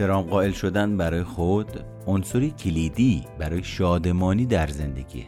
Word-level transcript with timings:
احترام 0.00 0.22
قائل 0.22 0.52
شدن 0.52 0.96
برای 0.96 1.22
خود 1.22 1.66
عنصری 2.06 2.50
کلیدی 2.50 3.24
برای 3.38 3.62
شادمانی 3.62 4.46
در 4.46 4.66
زندگی. 4.66 5.26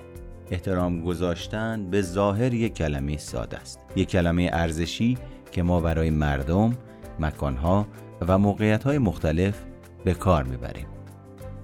احترام 0.51 1.01
گذاشتن 1.05 1.91
به 1.91 2.03
ظاهر 2.03 2.55
یک 2.55 2.75
کلمه 2.75 3.17
ساده 3.17 3.59
است. 3.59 3.81
یک 3.97 4.09
کلمه 4.09 4.51
ارزشی 4.53 5.19
که 5.51 5.63
ما 5.63 5.81
برای 5.81 6.11
مردم، 6.11 6.77
مکانها 7.21 7.87
و 8.29 8.39
موقعیتهای 8.39 8.99
مختلف 8.99 9.55
به 10.05 10.15
کار 10.15 10.45
می‌بریم. 10.45 10.87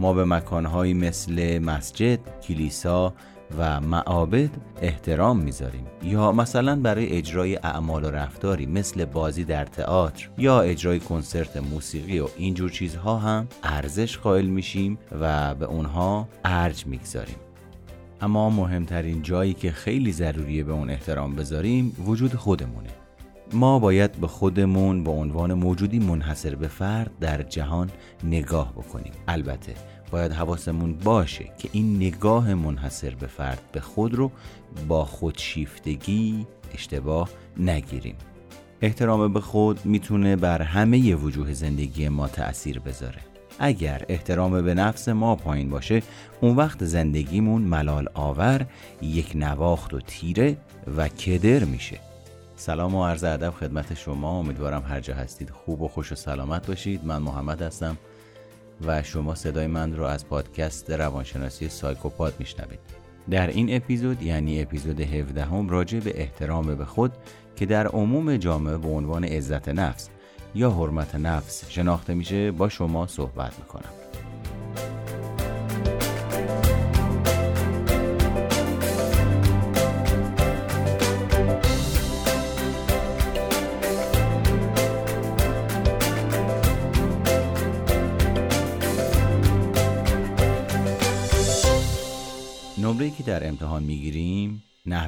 ما 0.00 0.12
به 0.12 0.24
مکانهایی 0.24 0.94
مثل 0.94 1.58
مسجد، 1.58 2.40
کلیسا 2.40 3.14
و 3.58 3.80
معابد 3.80 4.50
احترام 4.82 5.38
می‌ذاریم. 5.38 5.86
یا 6.02 6.32
مثلا 6.32 6.76
برای 6.80 7.06
اجرای 7.06 7.56
اعمال 7.56 8.04
و 8.04 8.10
رفتاری 8.10 8.66
مثل 8.66 9.04
بازی 9.04 9.44
در 9.44 9.64
تئاتر 9.64 10.28
یا 10.38 10.60
اجرای 10.60 11.00
کنسرت 11.00 11.56
موسیقی 11.56 12.18
و 12.18 12.28
اینجور 12.36 12.70
چیزها 12.70 13.18
هم 13.18 13.48
ارزش 13.62 14.18
قائل 14.18 14.46
میشیم 14.46 14.98
و 15.20 15.54
به 15.54 15.66
اونها 15.66 16.28
ارج 16.44 16.86
می‌گذاریم. 16.86 17.36
اما 18.20 18.50
مهمترین 18.50 19.22
جایی 19.22 19.54
که 19.54 19.70
خیلی 19.70 20.12
ضروریه 20.12 20.64
به 20.64 20.72
اون 20.72 20.90
احترام 20.90 21.34
بذاریم 21.34 21.96
وجود 22.06 22.34
خودمونه. 22.34 22.88
ما 23.52 23.78
باید 23.78 24.12
به 24.12 24.26
خودمون 24.26 25.04
به 25.04 25.10
عنوان 25.10 25.54
موجودی 25.54 25.98
منحصر 25.98 26.54
به 26.54 26.68
فرد 26.68 27.10
در 27.20 27.42
جهان 27.42 27.90
نگاه 28.24 28.72
بکنیم. 28.72 29.12
البته 29.28 29.74
باید 30.10 30.32
حواسمون 30.32 30.94
باشه 30.94 31.52
که 31.58 31.68
این 31.72 31.96
نگاه 31.96 32.54
منحصر 32.54 33.10
به 33.10 33.26
فرد 33.26 33.62
به 33.72 33.80
خود 33.80 34.14
رو 34.14 34.30
با 34.88 35.04
خودشیفتگی 35.04 36.46
اشتباه 36.74 37.28
نگیریم. 37.56 38.16
احترام 38.80 39.32
به 39.32 39.40
خود 39.40 39.86
می‌تونه 39.86 40.36
بر 40.36 40.62
همه 40.62 41.14
وجوه 41.14 41.52
زندگی 41.52 42.08
ما 42.08 42.28
تأثیر 42.28 42.80
بذاره. 42.80 43.20
اگر 43.58 44.04
احترام 44.08 44.62
به 44.62 44.74
نفس 44.74 45.08
ما 45.08 45.36
پایین 45.36 45.70
باشه 45.70 46.02
اون 46.40 46.56
وقت 46.56 46.84
زندگیمون 46.84 47.62
ملال 47.62 48.08
آور 48.14 48.66
یک 49.02 49.32
نواخت 49.34 49.94
و 49.94 50.00
تیره 50.00 50.56
و 50.96 51.08
کدر 51.08 51.64
میشه. 51.64 51.98
سلام 52.56 52.94
و 52.94 53.06
عرض 53.06 53.24
ادب 53.24 53.50
خدمت 53.50 53.94
شما. 53.94 54.38
امیدوارم 54.38 54.82
هر 54.88 55.00
جا 55.00 55.14
هستید 55.14 55.50
خوب 55.50 55.82
و 55.82 55.88
خوش 55.88 56.12
و 56.12 56.14
سلامت 56.14 56.66
باشید. 56.66 57.04
من 57.04 57.18
محمد 57.18 57.62
هستم. 57.62 57.96
و 58.86 59.02
شما 59.02 59.34
صدای 59.34 59.66
من 59.66 59.96
رو 59.96 60.04
از 60.04 60.26
پادکست 60.26 60.90
روانشناسی 60.90 61.68
سایکوپاد 61.68 62.34
میشنوید. 62.38 62.78
در 63.30 63.46
این 63.46 63.76
اپیزود 63.76 64.22
یعنی 64.22 64.62
اپیزود 64.62 65.00
17 65.00 65.44
هم 65.44 65.68
راجع 65.68 66.00
به 66.00 66.20
احترام 66.20 66.74
به 66.74 66.84
خود 66.84 67.12
که 67.56 67.66
در 67.66 67.86
عموم 67.86 68.36
جامعه 68.36 68.76
به 68.76 68.88
عنوان 68.88 69.24
عزت 69.24 69.68
نفس 69.68 70.08
یا 70.54 70.70
حرمت 70.70 71.14
نفس 71.14 71.70
شناخته 71.70 72.14
میشه 72.14 72.50
با 72.50 72.68
شما 72.68 73.06
صحبت 73.06 73.58
می‌کنم. 73.58 74.07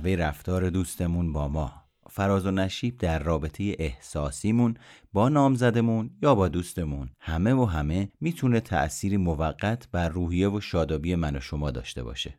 نحوه 0.00 0.14
رفتار 0.16 0.70
دوستمون 0.70 1.32
با 1.32 1.48
ما. 1.48 1.72
فراز 2.10 2.46
و 2.46 2.50
نشیب 2.50 2.98
در 2.98 3.18
رابطه 3.18 3.76
احساسیمون 3.78 4.74
با 5.12 5.28
نامزدمون 5.28 6.10
یا 6.22 6.34
با 6.34 6.48
دوستمون. 6.48 7.10
همه 7.20 7.54
و 7.54 7.64
همه 7.64 8.12
می‌تونه 8.20 8.60
تأثیری 8.60 9.16
موقت 9.16 9.88
بر 9.92 10.08
روحیه 10.08 10.48
و 10.48 10.60
شادابی 10.60 11.14
من 11.14 11.36
و 11.36 11.40
شما 11.40 11.70
داشته 11.70 12.02
باشه. 12.02 12.38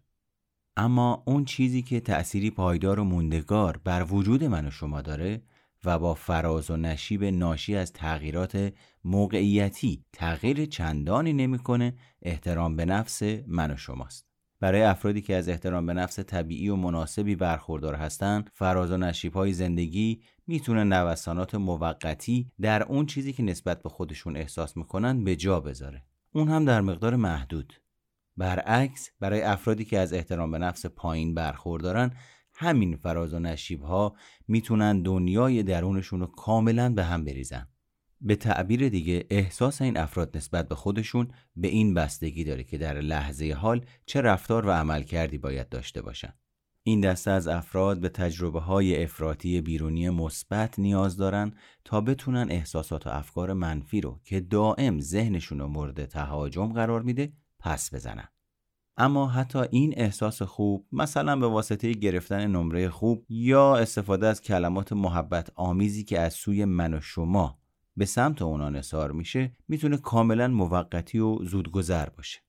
اما 0.78 1.24
اون 1.26 1.46
چیزی 1.46 1.82
که 1.82 2.00
تأثیری 2.00 2.52
پایدار 2.52 3.00
و 3.00 3.04
موندگار 3.04 3.82
بر 3.84 4.06
وجود 4.10 4.44
من 4.44 4.68
و 4.68 4.72
شما 4.72 5.02
داره 5.02 5.42
و 5.84 6.00
با 6.00 6.14
فراز 6.14 6.72
و 6.72 6.78
نشیب 6.78 7.24
ناشی 7.24 7.76
از 7.76 7.94
تغییرات 7.94 8.74
موقعیتی 9.04 10.06
تغییر 10.14 10.66
چندانی 10.66 11.34
نمی‌کنه 11.34 11.94
احترام 12.22 12.76
به 12.76 12.86
نفس 12.86 13.24
من 13.48 13.72
و 13.72 13.78
شماست. 13.78 14.31
برای 14.62 14.82
افرادی 14.82 15.22
که 15.22 15.36
از 15.36 15.50
احترام 15.50 15.86
به 15.86 15.94
نفس 15.94 16.20
طبیعی 16.20 16.70
و 16.70 16.76
مناسبی 16.76 17.36
برخوردار 17.36 17.96
هستند 17.96 18.50
فراز 18.54 18.92
و 18.92 18.98
نشیب 18.98 19.34
های 19.34 19.54
زندگی 19.54 20.22
می‌تونه 20.48 20.84
نوسانات 20.84 21.56
موقتی 21.56 22.52
در 22.62 22.84
اون 22.84 23.06
چیزی 23.06 23.34
که 23.34 23.44
نسبت 23.44 23.84
به 23.84 23.90
خودشون 23.90 24.38
احساس 24.38 24.78
می‌کنن 24.78 25.24
به 25.24 25.36
جا 25.36 25.60
بذاره. 25.60 26.04
اون 26.34 26.48
هم 26.48 26.66
در 26.66 26.82
مقدار 26.82 27.16
محدود. 27.16 27.74
برعکس 28.38 29.10
برای 29.20 29.42
افرادی 29.42 29.86
که 29.86 30.00
از 30.00 30.14
احترام 30.14 30.52
به 30.52 30.58
نفس 30.58 30.86
پایین 30.86 31.34
برخوردارن 31.34 32.12
همین 32.54 32.96
فراز 32.96 33.34
و 33.34 33.40
نشیب 33.40 33.82
ها 33.82 34.16
می‌تونن 34.48 35.02
دنیای 35.02 35.64
درونشون 35.64 36.20
رو 36.20 36.28
کاملا 36.28 36.94
به 36.94 37.04
هم 37.04 37.26
بریزن. 37.26 37.68
به 38.22 38.36
تعبیر 38.36 38.90
دیگه 38.90 39.26
احساس 39.30 39.82
این 39.82 39.98
افراد 39.98 40.38
نسبت 40.38 40.68
به 40.68 40.76
خودشون 40.76 41.28
به 41.56 41.68
این 41.68 41.94
بستگی 41.94 42.44
داره 42.44 42.64
که 42.64 42.78
در 42.78 43.02
لحظه 43.02 43.54
حال 43.54 43.86
چه 44.06 44.22
رفتار 44.22 44.68
و 44.68 44.72
عمل 44.72 45.04
کردی 45.04 45.38
باید 45.38 45.70
داشته 45.70 46.02
باشن. 46.02 46.34
این 46.84 47.02
دسته 47.02 47.32
از 47.32 47.48
افراد 47.48 48.00
به 48.00 48.10
تجربه 48.10 48.60
های 48.60 49.04
افراطی 49.04 49.62
بیرونی 49.62 50.10
مثبت 50.10 50.80
نیاز 50.80 51.18
دارن 51.18 51.54
تا 51.86 52.02
بتونن 52.02 52.48
احساسات 52.52 53.08
و 53.08 53.10
افکار 53.10 53.54
منفی 53.54 54.02
رو 54.02 54.20
که 54.24 54.40
دائم 54.40 55.00
ذهنشون 55.00 55.60
رو 55.60 55.68
مورد 55.68 56.06
تهاجم 56.06 56.74
قرار 56.74 57.02
میده 57.02 57.34
پس 57.60 57.94
بزنن. 57.94 58.28
اما 58.98 59.28
حتی 59.28 59.60
این 59.72 59.94
احساس 59.98 60.42
خوب 60.42 60.88
مثلا 60.92 61.36
به 61.36 61.48
واسطه 61.48 61.92
گرفتن 61.92 62.48
نمره 62.48 62.90
خوب 62.90 63.26
یا 63.30 63.78
استفاده 63.78 64.28
از 64.28 64.42
کلمات 64.42 64.94
محبت 64.94 65.52
آمیزی 65.56 66.04
که 66.04 66.20
از 66.20 66.34
سوی 66.34 66.66
من 66.66 66.94
و 66.94 67.02
شما 67.02 67.61
به 67.98 68.06
سمت 68.06 68.42
اونا 68.42 68.70
نصار 68.70 69.12
میشه 69.12 69.52
می‌تونه 69.68 69.98
کاملا 69.98 70.48
موقتی 70.48 71.20
و 71.20 71.44
زودگذر 71.44 72.10
باشه. 72.10 72.40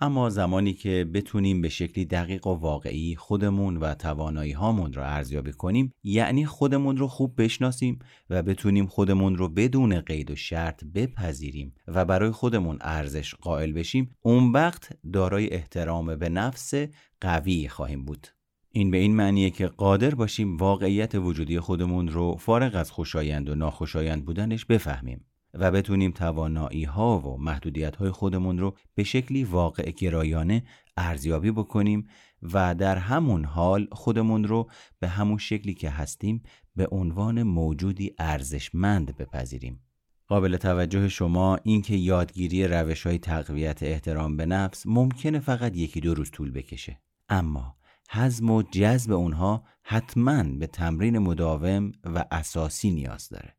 اما 0.00 0.30
زمانی 0.30 0.72
که 0.72 1.10
بتونیم 1.14 1.60
به 1.60 1.68
شکلی 1.68 2.04
دقیق 2.04 2.46
و 2.46 2.54
واقعی 2.54 3.16
خودمون 3.16 3.76
و 3.76 3.94
توانایی 3.94 4.52
هامون 4.52 4.92
رو 4.92 5.02
ارزیابی 5.02 5.52
کنیم 5.52 5.94
یعنی 6.02 6.46
خودمون 6.46 6.96
رو 6.96 7.08
خوب 7.08 7.42
بشناسیم 7.42 7.98
و 8.30 8.42
بتونیم 8.42 8.86
خودمون 8.86 9.36
رو 9.36 9.48
بدون 9.48 10.00
قید 10.00 10.30
و 10.30 10.36
شرط 10.36 10.84
بپذیریم 10.84 11.74
و 11.88 12.04
برای 12.04 12.30
خودمون 12.30 12.78
ارزش 12.80 13.34
قائل 13.34 13.72
بشیم 13.72 14.16
اون 14.20 14.52
وقت 14.52 14.98
دارای 15.12 15.50
احترام 15.50 16.16
به 16.16 16.28
نفس 16.28 16.74
قوی 17.20 17.68
خواهیم 17.68 18.04
بود. 18.04 18.37
این 18.70 18.90
به 18.90 18.98
این 18.98 19.16
معنیه 19.16 19.50
که 19.50 19.66
قادر 19.66 20.14
باشیم 20.14 20.56
واقعیت 20.56 21.14
وجودی 21.14 21.60
خودمون 21.60 22.08
رو 22.08 22.36
فارغ 22.36 22.74
از 22.74 22.90
خوشایند 22.90 23.48
و 23.48 23.54
ناخوشایند 23.54 24.24
بودنش 24.24 24.64
بفهمیم 24.64 25.24
و 25.54 25.70
بتونیم 25.70 26.10
توانایی 26.10 26.84
ها 26.84 27.18
و 27.18 27.38
محدودیت 27.38 27.96
های 27.96 28.10
خودمون 28.10 28.58
رو 28.58 28.76
به 28.94 29.04
شکلی 29.04 29.44
واقع 29.44 29.90
گرایانه 29.90 30.64
ارزیابی 30.96 31.50
بکنیم 31.50 32.08
و 32.42 32.74
در 32.74 32.96
همون 32.96 33.44
حال 33.44 33.88
خودمون 33.92 34.44
رو 34.44 34.70
به 35.00 35.08
همون 35.08 35.38
شکلی 35.38 35.74
که 35.74 35.90
هستیم 35.90 36.42
به 36.76 36.88
عنوان 36.90 37.42
موجودی 37.42 38.14
ارزشمند 38.18 39.16
بپذیریم. 39.16 39.80
قابل 40.28 40.56
توجه 40.56 41.08
شما 41.08 41.58
اینکه 41.62 41.96
یادگیری 41.96 42.66
روش 42.66 43.06
های 43.06 43.18
تقویت 43.18 43.82
احترام 43.82 44.36
به 44.36 44.46
نفس 44.46 44.86
ممکنه 44.86 45.38
فقط 45.38 45.76
یکی 45.76 46.00
دو 46.00 46.14
روز 46.14 46.30
طول 46.30 46.50
بکشه. 46.50 47.00
اما 47.28 47.76
حزم 48.10 48.50
و 48.50 48.62
جذب 48.62 49.12
اونها 49.12 49.64
حتما 49.82 50.42
به 50.42 50.66
تمرین 50.66 51.18
مداوم 51.18 51.92
و 52.04 52.24
اساسی 52.30 52.90
نیاز 52.90 53.28
داره. 53.28 53.57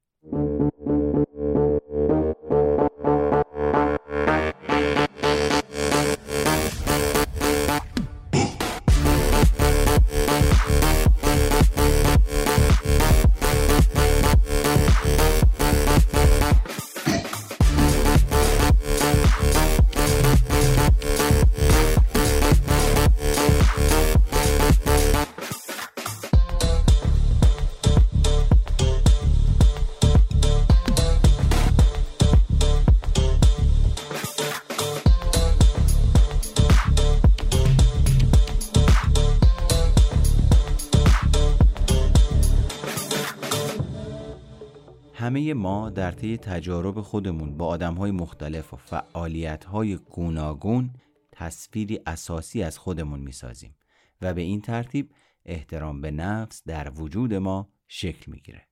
در 45.90 46.12
طی 46.12 46.38
تجارب 46.38 47.02
خودمون 47.02 47.58
با 47.58 47.68
آدمهای 47.68 48.12
مختلف 48.12 48.74
و 48.74 48.78
فعالیتهای 48.78 49.96
گوناگون 49.96 50.94
تصویری 51.32 52.00
اساسی 52.06 52.64
از 52.64 52.78
خودمون 52.78 53.20
می‌سازیم 53.20 53.76
و 54.22 54.34
به 54.34 54.42
این 54.42 54.62
ترتیب 54.62 55.12
احترام 55.46 56.02
به 56.02 56.12
نفس 56.12 56.64
در 56.66 56.92
وجود 57.02 57.34
ما 57.34 57.70
شکل 57.88 58.32
می‌گیره. 58.32 58.68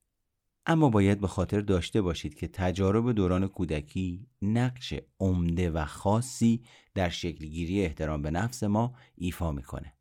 اما 0.66 0.90
باید 0.90 1.22
به 1.22 1.28
خاطر 1.28 1.62
داشته 1.62 2.02
باشید 2.02 2.36
که 2.36 2.48
تجارب 2.48 3.12
دوران 3.12 3.48
کودکی 3.48 4.28
نقش 4.42 4.94
عمده 5.20 5.70
و 5.70 5.86
خاصی 5.86 6.62
در 6.94 7.10
شکلگیری 7.10 7.82
احترام 7.86 8.22
به 8.22 8.32
نفس 8.32 8.64
ما 8.64 8.94
ایفا 9.16 9.52
می‌کنه. 9.52 9.97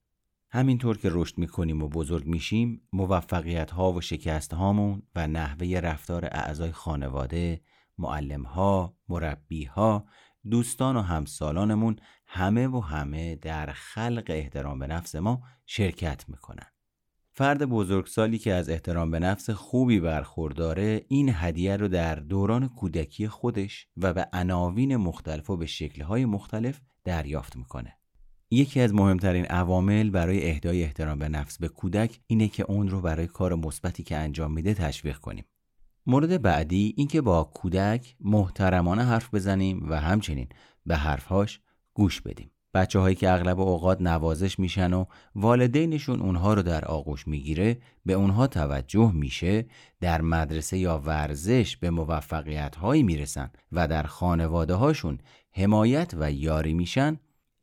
همینطور 0.50 0.98
که 0.98 1.08
رشد 1.12 1.38
می‌کنیم 1.38 1.82
و 1.82 1.88
بزرگ 1.88 2.26
میشیم 2.26 2.88
موفقیت 2.92 3.70
ها 3.70 3.92
و 3.92 4.00
شکست 4.00 4.54
هامون 4.54 5.02
و 5.14 5.26
نحوه 5.26 5.80
رفتار 5.80 6.24
اعضای 6.24 6.72
خانواده، 6.72 7.60
معلم 7.98 8.42
ها، 8.42 8.96
مربی 9.08 9.64
ها، 9.64 10.06
دوستان 10.50 10.96
و 10.96 11.00
همسالانمون 11.00 11.96
همه 12.26 12.68
و 12.68 12.80
همه 12.80 13.36
در 13.36 13.66
خلق 13.72 14.24
احترام 14.28 14.78
به 14.78 14.86
نفس 14.86 15.14
ما 15.14 15.42
شرکت 15.66 16.28
می‌کنن. 16.28 16.66
فرد 17.32 17.64
بزرگسالی 17.64 18.38
که 18.38 18.54
از 18.54 18.68
احترام 18.68 19.10
به 19.10 19.18
نفس 19.18 19.50
خوبی 19.50 20.00
برخورداره 20.00 21.04
این 21.08 21.30
هدیه 21.32 21.76
رو 21.76 21.88
در 21.88 22.14
دوران 22.14 22.68
کودکی 22.68 23.28
خودش 23.28 23.88
و 23.96 24.14
به 24.14 24.28
عناوین 24.32 24.96
مختلف 24.96 25.50
و 25.50 25.56
به 25.56 25.66
شکلهای 25.66 26.24
مختلف 26.24 26.80
دریافت 27.04 27.56
می‌کنه. 27.56 27.96
یکی 28.50 28.80
از 28.80 28.94
مهمترین 28.94 29.44
عوامل 29.44 30.10
برای 30.10 30.50
اهدای 30.50 30.82
احترام 30.82 31.18
به 31.18 31.28
نفس 31.28 31.58
به 31.58 31.68
کودک 31.68 32.20
اینه 32.26 32.48
که 32.48 32.64
اون 32.68 32.88
رو 32.88 33.00
برای 33.00 33.26
کار 33.26 33.54
مثبتی 33.54 34.02
که 34.02 34.16
انجام 34.16 34.52
میده 34.52 34.74
تشویق 34.74 35.16
کنیم. 35.16 35.44
مورد 36.06 36.42
بعدی 36.42 36.94
اینکه 36.96 37.20
با 37.20 37.44
کودک 37.44 38.16
محترمانه 38.20 39.04
حرف 39.04 39.34
بزنیم 39.34 39.86
و 39.90 40.00
همچنین 40.00 40.48
به 40.86 40.96
حرفهاش 40.96 41.60
گوش 41.94 42.20
بدیم. 42.20 42.50
بچه 42.74 42.98
هایی 42.98 43.16
که 43.16 43.30
اغلب 43.30 43.60
اوقات 43.60 44.00
نوازش 44.00 44.58
میشن 44.58 44.92
و 44.92 45.04
والدینشون 45.34 46.20
اونها 46.20 46.54
رو 46.54 46.62
در 46.62 46.84
آغوش 46.84 47.28
می‌گیره 47.28 47.78
به 48.04 48.12
اونها 48.12 48.46
توجه 48.46 49.12
میشه 49.12 49.66
در 50.00 50.20
مدرسه 50.20 50.78
یا 50.78 50.98
ورزش 50.98 51.76
به 51.76 51.90
موفقیت 51.90 52.76
هایی 52.76 53.02
می‌رسن 53.02 53.50
و 53.72 53.88
در 53.88 54.02
خانواده 54.02 54.74
هاشون 54.74 55.18
حمایت 55.52 56.12
و 56.18 56.32
یاری 56.32 56.74
میشن 56.74 57.18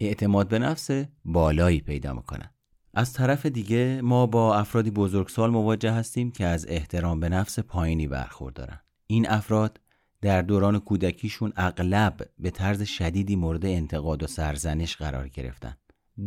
اعتماد 0.07 0.47
به 0.47 0.59
نفس 0.59 0.89
بالایی 1.25 1.81
پیدا 1.81 2.13
می‌کنن. 2.13 2.49
از 2.93 3.13
طرف 3.13 3.45
دیگه 3.45 4.01
ما 4.03 4.25
با 4.25 4.55
افرادی 4.55 4.91
بزرگسال 4.91 5.49
مواجه 5.49 5.91
هستیم 5.91 6.31
که 6.31 6.45
از 6.45 6.65
احترام 6.69 7.19
به 7.19 7.29
نفس 7.29 7.59
پایینی 7.59 8.07
برخوردارن. 8.07 8.79
این 9.07 9.29
افراد 9.29 9.79
در 10.21 10.41
دوران 10.41 10.79
کودکیشون 10.79 11.53
اغلب 11.55 12.29
به 12.39 12.51
طرز 12.51 12.81
شدیدی 12.81 13.35
مورد 13.35 13.65
انتقاد 13.65 14.23
و 14.23 14.27
سرزنش 14.27 14.95
قرار 14.95 15.27
گرفتن. 15.27 15.77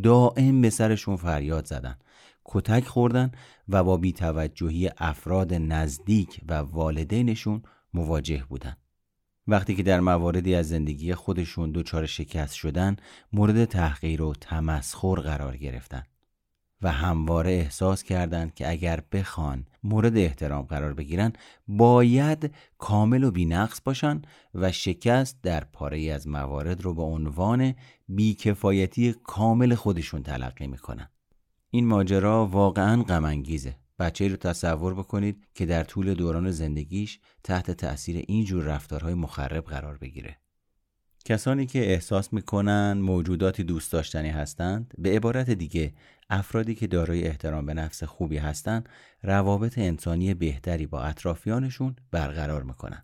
دائم 0.02 0.60
به 0.60 0.70
سرشون 0.70 1.16
فریاد 1.16 1.66
زدن 1.66 1.96
کتک 2.44 2.84
خوردن 2.84 3.32
و 3.68 3.84
با 3.84 3.96
بیتوجهی 3.96 4.90
افراد 4.98 5.54
نزدیک 5.54 6.40
و 6.48 6.54
والدینشون 6.54 7.62
مواجه 7.94 8.44
بودن. 8.48 8.76
وقتی 9.48 9.74
که 9.74 9.82
در 9.82 10.00
مواردی 10.00 10.54
از 10.54 10.68
زندگی 10.68 11.14
خودشون 11.14 11.72
دچار 11.72 12.06
شکست 12.06 12.54
شدن 12.54 12.96
مورد 13.32 13.64
تحقیر 13.64 14.22
و 14.22 14.34
تمسخر 14.34 15.14
قرار 15.14 15.56
گرفتن 15.56 16.02
و 16.82 16.92
همواره 16.92 17.50
احساس 17.50 18.02
کردند 18.02 18.54
که 18.54 18.70
اگر 18.70 19.02
بخوان 19.12 19.66
مورد 19.82 20.16
احترام 20.16 20.64
قرار 20.64 20.94
بگیرن 20.94 21.32
باید 21.68 22.54
کامل 22.78 23.24
و 23.24 23.30
بینقص 23.30 23.80
باشن 23.84 24.22
و 24.54 24.72
شکست 24.72 25.42
در 25.42 25.64
پاره 25.64 26.12
از 26.12 26.28
موارد 26.28 26.82
رو 26.82 26.94
به 26.94 27.02
عنوان 27.02 27.74
بیکفایتی 28.08 29.14
کامل 29.24 29.74
خودشون 29.74 30.22
تلقی 30.22 30.66
می‌کنن. 30.66 31.08
این 31.70 31.86
ماجرا 31.86 32.46
واقعا 32.46 33.02
غمانگیزه. 33.02 33.76
بچه 33.98 34.28
رو 34.28 34.36
تصور 34.36 34.94
بکنید 34.94 35.48
که 35.54 35.66
در 35.66 35.84
طول 35.84 36.14
دوران 36.14 36.50
زندگیش 36.50 37.20
تحت 37.44 37.70
تأثیر 37.70 38.24
اینجور 38.28 38.64
رفتارهای 38.64 39.14
مخرب 39.14 39.64
قرار 39.64 39.98
بگیره. 39.98 40.36
کسانی 41.24 41.66
که 41.66 41.92
احساس 41.92 42.32
می‌کنن 42.32 42.92
موجوداتی 42.92 43.64
دوست 43.64 43.92
داشتنی 43.92 44.28
هستند 44.28 44.94
به 44.98 45.16
عبارت 45.16 45.50
دیگه 45.50 45.94
افرادی 46.30 46.74
که 46.74 46.86
دارای 46.86 47.26
احترام 47.26 47.66
به 47.66 47.74
نفس 47.74 48.04
خوبی 48.04 48.36
هستند 48.36 48.88
روابط 49.22 49.78
انسانی 49.78 50.34
بهتری 50.34 50.86
با 50.86 51.02
اطرافیانشون 51.02 51.96
برقرار 52.10 52.62
می‌کنن. 52.62 53.02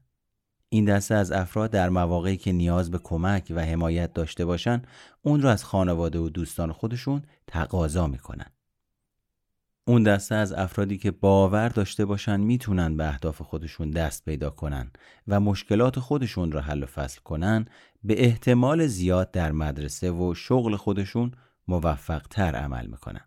این 0.68 0.84
دسته 0.84 1.14
از 1.14 1.32
افراد 1.32 1.70
در 1.70 1.88
مواقعی 1.88 2.36
که 2.36 2.52
نیاز 2.52 2.90
به 2.90 2.98
کمک 2.98 3.52
و 3.56 3.64
حمایت 3.64 4.12
داشته 4.12 4.44
باشن 4.44 4.82
اون 5.22 5.42
رو 5.42 5.48
از 5.48 5.64
خانواده 5.64 6.18
و 6.18 6.28
دوستان 6.28 6.72
خودشون 6.72 7.22
تقاضا 7.46 8.06
می‌کنن. 8.06 8.51
اون 9.84 10.02
دسته 10.02 10.34
از 10.34 10.52
افرادی 10.52 10.98
که 10.98 11.10
باور 11.10 11.68
داشته 11.68 12.04
باشن 12.04 12.40
می‌تونن 12.40 12.96
به 12.96 13.08
اهداف 13.08 13.42
خودشون 13.42 13.90
دست 13.90 14.24
پیدا 14.24 14.50
کنن 14.50 14.90
و 15.28 15.40
مشکلات 15.40 15.98
خودشون 15.98 16.52
رو 16.52 16.60
حل 16.60 16.82
و 16.82 16.86
فصل 16.86 17.20
کنن 17.20 17.66
به 18.04 18.24
احتمال 18.24 18.86
زیاد 18.86 19.30
در 19.30 19.52
مدرسه 19.52 20.10
و 20.10 20.34
شغل 20.34 20.76
خودشون 20.76 21.32
موفق 21.68 22.22
تر 22.30 22.54
عمل 22.54 22.86
می‌کنن. 22.86 23.20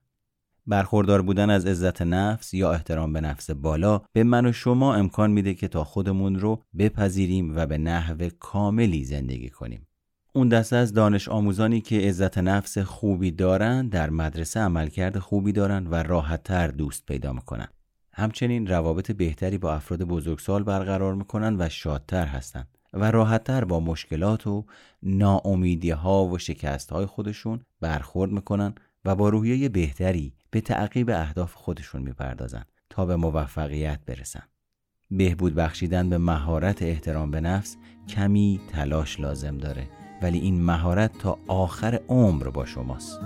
برخوردار 0.67 1.21
بودن 1.21 1.49
از 1.49 1.65
عزت 1.65 2.01
نفس 2.01 2.53
یا 2.53 2.73
احترام 2.73 3.13
به 3.13 3.21
نفس 3.21 3.49
بالا 3.49 4.01
به 4.13 4.23
من 4.23 4.45
و 4.45 4.51
شما 4.51 4.95
امکان 4.95 5.31
میده 5.31 5.53
که 5.53 5.67
تا 5.67 5.83
خودمون 5.83 6.39
رو 6.39 6.63
بپذیریم 6.77 7.55
و 7.55 7.65
به 7.65 7.77
نحو 7.77 8.29
کاملی 8.39 9.03
زندگی 9.05 9.49
کنیم. 9.49 9.87
اون 10.35 10.49
دسته 10.49 10.75
از 10.75 10.93
دانش 10.93 11.29
آموزانی 11.29 11.81
که 11.81 11.99
عزت 11.99 12.37
نفس 12.37 12.77
خوبی 12.77 13.31
دارن 13.31 13.87
در 13.87 14.09
مدرسه 14.09 14.59
عملکرد 14.59 15.19
خوبی 15.19 15.51
دارن 15.51 15.87
و 15.87 15.95
راحتتر 15.95 16.67
دوست 16.67 17.05
پیدا 17.05 17.33
می‌کنن. 17.33 17.67
همچنین 18.13 18.67
روابط 18.67 19.11
بهتری 19.11 19.57
با 19.57 19.73
افراد 19.73 20.03
بزرگسال 20.03 20.63
برقرار 20.63 21.15
می‌کنن 21.15 21.55
و 21.59 21.69
شادتر 21.69 22.25
هستند 22.25 22.67
و 22.93 23.11
راحتتر 23.11 23.65
با 23.65 23.79
مشکلات 23.79 24.47
و 24.47 24.65
ناامیدی 25.03 25.91
ها 25.91 26.25
و 26.25 26.37
شکست 26.37 26.91
های 26.91 27.05
خودشون 27.05 27.59
برخورد 27.81 28.31
می‌کنن 28.31 28.75
و 29.05 29.15
با 29.15 29.29
روحیه 29.29 29.69
بهتری 29.69 30.33
به 30.51 30.61
تعقیب 30.61 31.09
اهداف 31.09 31.53
خودشون 31.53 32.01
می‌پردازن 32.01 32.63
تا 32.89 33.05
به 33.05 33.15
موفقیت 33.15 33.99
برسن. 34.05 34.43
بهبود 35.11 35.55
بخشیدن 35.55 36.09
به 36.09 36.17
مهارت 36.17 36.81
احترام 36.81 37.31
به 37.31 37.41
نفس 37.41 37.77
کمی 38.09 38.59
تلاش 38.71 39.19
لازم 39.19 39.57
داره 39.57 39.87
ولی 40.21 40.39
این 40.39 40.61
مهارت 40.61 41.17
تا 41.17 41.37
آخر 41.47 41.99
عمر 42.09 42.49
با 42.49 42.65
شماست. 42.65 43.19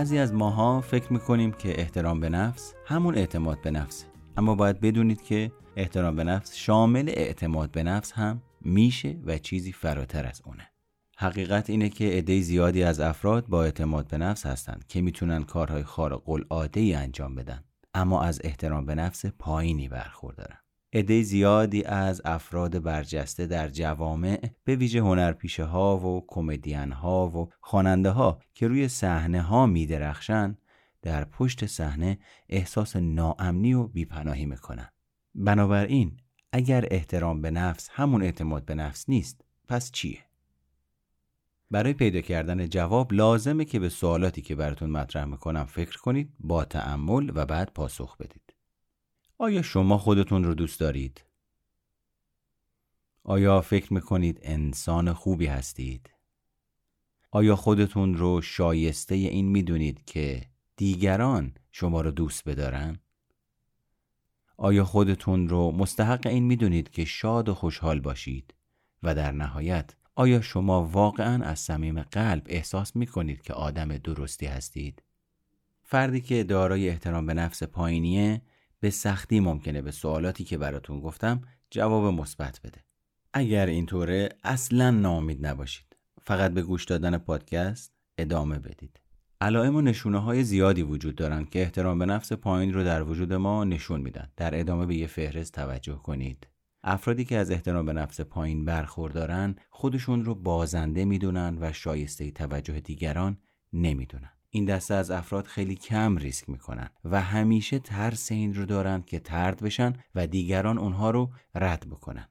بعضی 0.00 0.18
از 0.18 0.34
ماها 0.34 0.80
فکر 0.80 1.12
می‌کنیم 1.12 1.52
که 1.52 1.80
احترام 1.80 2.20
به 2.20 2.28
نفس 2.28 2.74
همون 2.86 3.14
اعتماد 3.14 3.60
به 3.60 3.70
نفسه 3.70 4.06
اما 4.36 4.54
باید 4.54 4.80
بدونید 4.80 5.22
که 5.22 5.52
احترام 5.76 6.16
به 6.16 6.24
نفس 6.24 6.54
شامل 6.54 7.08
اعتماد 7.08 7.70
به 7.70 7.82
نفس 7.82 8.12
هم 8.12 8.42
میشه 8.60 9.18
و 9.24 9.38
چیزی 9.38 9.72
فراتر 9.72 10.26
از 10.26 10.42
اونه. 10.44 10.70
حقیقت 11.16 11.70
اینه 11.70 11.88
که 11.88 12.04
عده 12.04 12.40
زیادی 12.40 12.82
از 12.82 13.00
افراد 13.00 13.46
با 13.46 13.64
اعتماد 13.64 14.08
به 14.08 14.18
نفس 14.18 14.46
هستند 14.46 14.84
که 14.88 15.00
می‌تونن 15.00 15.42
کارهای 15.42 15.82
خارق 15.82 16.28
العاده 16.28 16.80
ای 16.80 16.94
انجام 16.94 17.34
بدن 17.34 17.64
اما 17.94 18.22
از 18.22 18.40
احترام 18.44 18.86
به 18.86 18.94
نفس 18.94 19.26
پایینی 19.26 19.88
برخوردارن. 19.88 20.58
عده 20.92 21.22
زیادی 21.22 21.84
از 21.84 22.22
افراد 22.24 22.82
برجسته 22.82 23.46
در 23.46 23.68
جوامع 23.68 24.50
به 24.64 24.76
ویژه 24.76 25.00
هنرپیشه 25.00 25.64
ها 25.64 25.98
و 25.98 26.24
کمدین 26.28 26.92
ها 26.92 27.28
و 27.28 27.52
خواننده 27.60 28.10
ها 28.10 28.40
که 28.54 28.68
روی 28.68 28.88
صحنه 28.88 29.42
ها 29.42 29.66
میدرخشن 29.66 30.56
در 31.02 31.24
پشت 31.24 31.66
صحنه 31.66 32.18
احساس 32.48 32.96
ناامنی 32.96 33.74
و 33.74 33.86
بیپناهی 33.86 34.46
می‌کنن 34.46 34.88
بنابراین 35.34 36.16
اگر 36.52 36.84
احترام 36.90 37.42
به 37.42 37.50
نفس 37.50 37.88
همون 37.92 38.22
اعتماد 38.22 38.64
به 38.64 38.74
نفس 38.74 39.08
نیست 39.08 39.44
پس 39.68 39.90
چیه؟ 39.90 40.18
برای 41.70 41.92
پیدا 41.92 42.20
کردن 42.20 42.68
جواب 42.68 43.12
لازمه 43.12 43.64
که 43.64 43.78
به 43.78 43.88
سوالاتی 43.88 44.42
که 44.42 44.54
براتون 44.54 44.90
مطرح 44.90 45.24
می‌کنم 45.24 45.64
فکر 45.64 45.98
کنید 45.98 46.32
با 46.40 46.64
تأمل 46.64 47.32
و 47.34 47.46
بعد 47.46 47.72
پاسخ 47.72 48.16
بدید. 48.16 48.49
آیا 49.42 49.62
شما 49.62 49.98
خودتون 49.98 50.44
رو 50.44 50.54
دوست 50.54 50.80
دارید؟ 50.80 51.24
آیا 53.24 53.60
فکر 53.60 53.92
می‌کنید 53.92 54.38
انسان 54.42 55.12
خوبی 55.12 55.46
هستید؟ 55.46 56.10
آیا 57.30 57.56
خودتون 57.56 58.14
رو 58.14 58.42
شایسته 58.42 59.14
این 59.14 59.48
می‌دونید 59.48 60.04
که 60.04 60.42
دیگران 60.76 61.54
شما 61.72 62.00
رو 62.00 62.10
دوست 62.10 62.48
بدارن؟ 62.48 62.98
آیا 64.56 64.84
خودتون 64.84 65.48
رو 65.48 65.70
مستحق 65.70 66.26
این 66.26 66.44
می‌دونید 66.44 66.90
که 66.90 67.04
شاد 67.04 67.48
و 67.48 67.54
خوشحال 67.54 68.00
باشید 68.00 68.54
و 69.02 69.14
در 69.14 69.32
نهایت 69.32 69.94
آیا 70.14 70.40
شما 70.40 70.84
واقعا 70.84 71.44
از 71.44 71.58
صمیم 71.58 72.02
قلب 72.02 72.46
احساس 72.46 72.96
می 72.96 73.06
کنید 73.06 73.42
که 73.42 73.52
آدم 73.52 73.98
درستی 73.98 74.46
هستید؟ 74.46 75.02
فردی 75.82 76.20
که 76.20 76.44
دارای 76.44 76.88
احترام 76.88 77.26
به 77.26 77.34
نفس 77.34 77.62
پایینیه 77.62 78.42
به 78.80 78.90
سختی 78.90 79.40
ممکنه 79.40 79.82
به 79.82 79.90
سوالاتی 79.90 80.44
که 80.44 80.58
براتون 80.58 81.00
گفتم 81.00 81.40
جواب 81.70 82.14
مثبت 82.14 82.60
بده. 82.64 82.84
اگر 83.32 83.66
اینطوره 83.66 84.28
اصلا 84.44 84.90
نامید 84.90 85.46
نباشید. 85.46 85.96
فقط 86.22 86.50
به 86.50 86.62
گوش 86.62 86.84
دادن 86.84 87.18
پادکست 87.18 87.92
ادامه 88.18 88.58
بدید. 88.58 89.00
علائم 89.40 89.76
و 89.76 89.80
نشونه 89.80 90.18
های 90.18 90.44
زیادی 90.44 90.82
وجود 90.82 91.14
دارند 91.14 91.50
که 91.50 91.62
احترام 91.62 91.98
به 91.98 92.06
نفس 92.06 92.32
پایین 92.32 92.74
رو 92.74 92.84
در 92.84 93.02
وجود 93.02 93.32
ما 93.32 93.64
نشون 93.64 94.00
میدن. 94.00 94.28
در 94.36 94.60
ادامه 94.60 94.86
به 94.86 94.94
یه 94.94 95.06
فهرست 95.06 95.52
توجه 95.52 95.94
کنید. 95.94 96.46
افرادی 96.82 97.24
که 97.24 97.36
از 97.36 97.50
احترام 97.50 97.86
به 97.86 97.92
نفس 97.92 98.20
پایین 98.20 98.64
برخوردارن 98.64 99.56
خودشون 99.70 100.24
رو 100.24 100.34
بازنده 100.34 101.04
می‌دونن 101.04 101.58
و 101.60 101.72
شایسته 101.72 102.30
توجه 102.30 102.80
دیگران 102.80 103.38
نمی‌دونن. 103.72 104.39
این 104.50 104.64
دسته 104.64 104.94
از 104.94 105.10
افراد 105.10 105.46
خیلی 105.46 105.74
کم 105.74 106.16
ریسک 106.16 106.48
می‌کنن 106.48 106.90
و 107.04 107.20
همیشه 107.20 107.78
ترس 107.78 108.32
این 108.32 108.54
رو 108.54 108.66
دارن 108.66 109.02
که 109.02 109.18
ترد 109.18 109.62
بشن 109.62 109.92
و 110.14 110.26
دیگران 110.26 110.78
اونها 110.78 111.10
رو 111.10 111.30
رد 111.54 111.86
بکنن. 111.90 112.28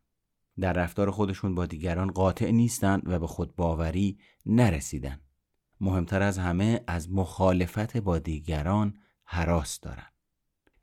در 0.60 0.74
رفتار 0.74 1.12
خودشون 1.12 1.56
با 1.56 1.66
دیگران 1.66 2.12
قاطع 2.12 2.52
نیستن 2.52 3.02
و 3.06 3.20
به 3.20 3.28
خود 3.28 3.56
باوری 3.56 4.20
نرسیدن. 4.46 5.20
مهمتر 5.82 6.22
از 6.22 6.38
همه 6.38 6.82
از 6.88 7.12
مخالفت 7.12 7.98
با 7.98 8.20
دیگران 8.20 8.98
حراس 9.26 9.80
دارن. 9.80 10.08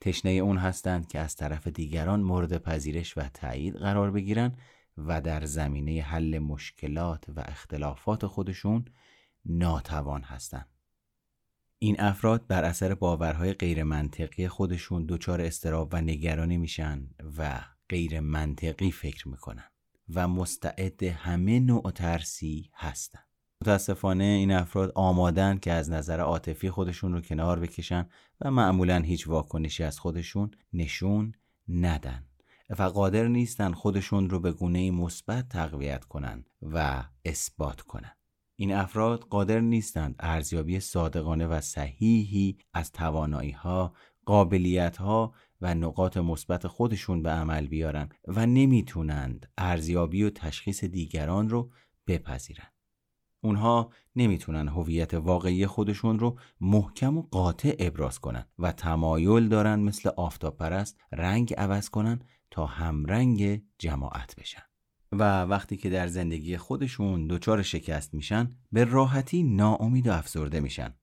تشنه 0.01 0.31
اون 0.31 0.59
هستند 0.59 1.09
که 1.09 1.19
از 1.19 1.37
طرف 1.37 1.67
دیگران 1.67 2.21
مورد 2.21 2.59
پذیرش 2.59 3.19
و 3.19 3.21
تایید 3.35 3.75
قرار 3.75 4.11
بگیرن 4.11 4.53
و 4.99 5.21
در 5.21 5.45
زمینه 5.45 6.03
حل 6.03 6.39
مشکلات 6.39 7.25
و 7.29 7.41
اختلافات 7.47 8.27
خودشون 8.27 8.85
ناتوان 9.45 10.23
هستند. 10.23 10.76
این 11.79 12.01
افراد 12.01 12.47
بر 12.47 12.65
اثر 12.65 12.95
باورهای 12.95 13.53
غیر 13.53 13.83
منطقی 13.83 14.49
خودشون 14.49 15.07
دچار 15.09 15.41
استراب 15.41 15.89
و 15.93 16.01
نگرانی 16.01 16.57
میشن 16.57 17.09
و 17.39 17.61
غیر 17.89 18.21
منطقی 18.21 18.91
فکر 18.91 19.29
می‌کنن 19.29 19.65
و 20.15 20.29
مستعد 20.29 21.03
همه 21.03 21.61
نوع 21.61 21.91
ترسی 21.91 22.71
هستن. 22.75 23.21
متاسفانه 23.61 24.25
این 24.25 24.53
افراد 24.53 24.93
آمادن 24.95 25.59
که 25.59 25.73
از 25.73 25.91
نظر 25.91 26.21
عاطفی 26.21 26.71
خودشون 26.71 27.13
رو 27.13 27.21
کنار 27.21 27.61
بکشن 27.61 28.09
و 28.41 28.51
معمولا 28.51 28.99
هیچ 28.99 29.29
واکنشی 29.29 29.85
از 29.85 29.99
خودشون 29.99 30.51
نشون 30.73 31.35
ندن 31.69 32.25
و 32.79 32.83
قادر 32.83 33.29
نیستن 33.29 33.73
خودشون 33.73 34.31
رو 34.31 34.41
به 34.41 34.53
گونه 34.53 34.91
مثبت 34.91 35.49
تقویت 35.49 36.05
کنن 36.05 36.45
و 36.63 37.05
اثبات 37.25 37.81
کنن 37.81 38.13
این 38.59 38.73
افراد 38.73 39.21
قادر 39.21 39.61
نیستند 39.61 40.15
ارزیابی 40.21 40.81
صادقانه 40.81 41.47
و 41.47 41.61
صحیحی 41.61 42.59
از 42.75 42.93
توانایی 42.93 43.51
ها، 43.51 43.95
قابلیت 44.27 44.97
ها 44.97 45.35
و 45.61 45.75
نقاط 45.75 46.17
مثبت 46.17 46.67
خودشون 46.67 47.23
به 47.23 47.31
عمل 47.31 47.67
بیارن 47.67 48.09
و 48.29 48.47
نمی‌تونند 48.47 49.53
ارزیابی 49.59 50.23
و 50.23 50.31
تشخیص 50.31 50.85
دیگران 50.85 51.49
رو 51.49 51.71
بپذیرند. 52.07 52.73
اونها 53.41 53.91
نمی‌تونن 54.17 54.69
هویت 54.69 55.15
واقعی 55.15 55.67
خودشون 55.67 56.19
رو 56.19 56.39
محکم 56.61 57.19
و 57.19 57.23
قاطع 57.23 57.77
ابراز 57.79 58.19
کنن 58.19 58.47
و 58.59 58.73
تمایل 58.73 59.49
دارن 59.49 59.81
مثل 59.81 60.11
آفتاب 60.17 60.57
پرست 60.57 60.99
رنگ 61.13 61.55
عوض 61.55 61.89
کنن 61.89 62.21
تا 62.51 62.67
همرنگ 62.67 63.63
جماعت 63.79 64.37
بشن 64.37 64.66
و 65.13 65.43
وقتی 65.43 65.77
که 65.77 65.91
در 65.91 66.07
زندگی 66.07 66.57
خودشون 66.57 67.27
دچار 67.27 67.63
شکست 67.63 68.15
میشن 68.15 68.51
به 68.73 68.85
راحتی 68.85 69.43
ناامید 69.43 70.07
و 70.07 70.13
افسرده 70.13 70.61
میشن. 70.61 70.95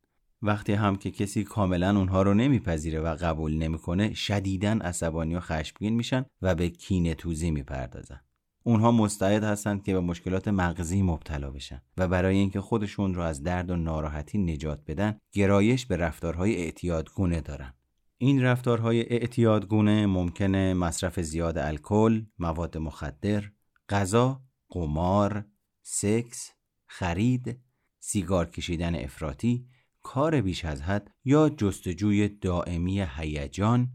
وقتی 0.42 0.74
هم 0.74 0.96
که 0.96 1.12
کسی 1.12 1.44
کاملا 1.44 1.98
اونها 1.98 2.22
رو 2.22 2.34
نمیپذیره 2.34 3.00
و 3.00 3.16
قبول 3.16 3.58
نمی‌کنه 3.58 4.14
شدیداً 4.14 4.72
عصبانی 4.72 5.36
و 5.36 5.40
خشمگین 5.40 5.94
میشن 5.94 6.26
و 6.42 6.56
به 6.56 6.70
کینه 6.70 7.14
توزی 7.14 7.52
می‌پردازن. 7.52 8.20
اونها 8.64 8.92
مستعد 8.92 9.44
هستند 9.44 9.84
که 9.84 9.94
به 9.94 10.00
مشکلات 10.00 10.48
مغزی 10.48 11.02
مبتلا 11.02 11.52
بشن 11.52 11.82
و 11.98 12.08
برای 12.08 12.38
اینکه 12.38 12.62
خودشون 12.62 13.14
رو 13.14 13.22
از 13.22 13.44
درد 13.44 13.70
و 13.70 13.76
ناراحتی 13.76 14.38
نجات 14.38 14.80
بدن 14.88 15.18
گرایش 15.32 15.86
به 15.86 15.98
رفتارهای 15.98 16.56
اعتیادگونه 16.56 17.42
دارن. 17.42 17.74
این 18.18 18.44
رفتارهای 18.44 19.02
اعتیادگونه 19.02 20.06
ممکنه 20.06 20.74
مصرف 20.74 21.20
زیاد 21.20 21.58
الکل، 21.58 22.22
مواد 22.40 22.78
مخدر، 22.78 23.44
غذا، 23.90 24.42
قمار، 24.70 25.46
سکس، 25.82 26.52
خرید، 26.86 27.60
سیگار 28.00 28.50
کشیدن 28.50 28.96
افراطی، 28.96 29.68
کار 30.04 30.42
بیش 30.42 30.66
از 30.66 30.82
حد 30.82 31.12
یا 31.26 31.50
جستجوی 31.50 32.30
دائمی 32.30 33.06
هیجان، 33.18 33.90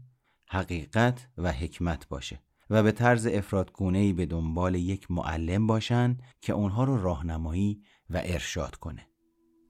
حقیقت 0.47 1.27
و 1.37 1.51
حکمت 1.51 2.07
باشه. 2.07 2.39
و 2.69 2.83
به 2.83 2.91
طرز 2.91 3.27
افرادگونهی 3.27 4.13
به 4.13 4.25
دنبال 4.25 4.75
یک 4.75 5.11
معلم 5.11 5.67
باشن 5.67 6.17
که 6.41 6.53
اونها 6.53 6.83
رو 6.83 7.03
راهنمایی 7.03 7.81
و 8.09 8.21
ارشاد 8.23 8.75
کنه. 8.75 9.07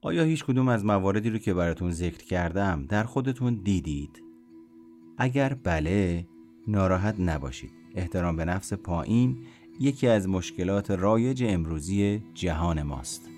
آیا 0.02 0.24
هیچ 0.24 0.44
کدوم 0.44 0.68
از 0.68 0.84
مواردی 0.84 1.30
رو 1.30 1.38
که 1.38 1.54
براتون 1.54 1.90
ذکر 1.90 2.24
کردم 2.24 2.86
در 2.86 3.04
خودتون 3.04 3.54
دیدید؟ 3.64 4.22
اگر 5.18 5.54
بله 5.54 6.26
ناراحت 6.68 7.20
نباشید. 7.20 7.72
احترام 7.94 8.36
به 8.36 8.44
نفس 8.44 8.72
پایین 8.72 9.46
یکی 9.82 10.08
از 10.08 10.28
مشکلات 10.28 10.90
رایج 10.90 11.44
امروزی 11.46 12.22
جهان 12.34 12.82
ماست. 12.82 13.30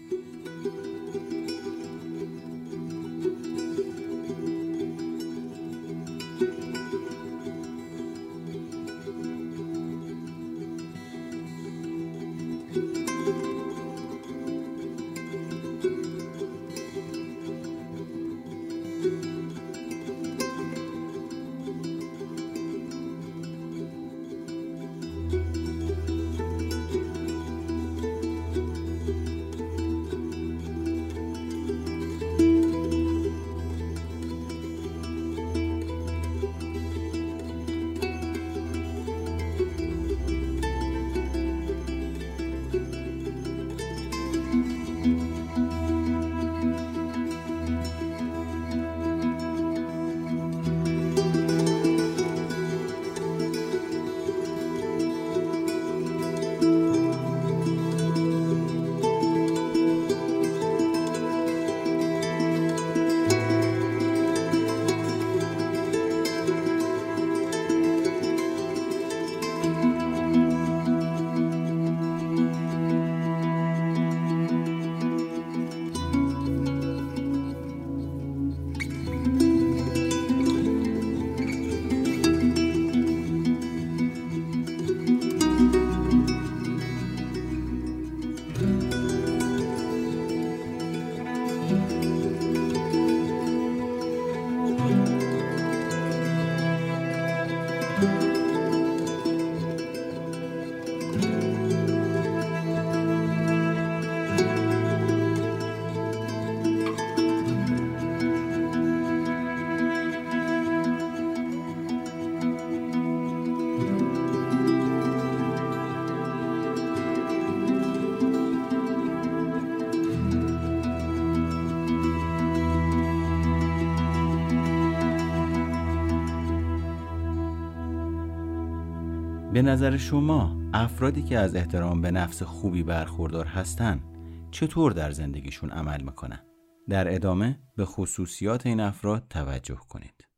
نظر 129.63 129.97
شما 129.97 130.57
افرادی 130.73 131.23
که 131.23 131.39
از 131.39 131.57
احترام 131.57 132.01
به 132.01 132.11
نفس 132.11 132.43
خوبی 132.43 132.83
برخوردار 132.83 133.47
هستند 133.47 134.03
چطور 134.51 134.93
در 134.93 135.11
زندگیشون 135.11 135.71
عمل 135.71 136.03
می‌کنن؟ 136.03 136.41
در 136.89 137.15
ادامه 137.15 137.59
به 137.77 137.85
خصوصیات 137.85 138.67
این 138.67 138.81
افراد 138.81 139.27
توجه 139.31 139.79
کنید. 139.89 140.29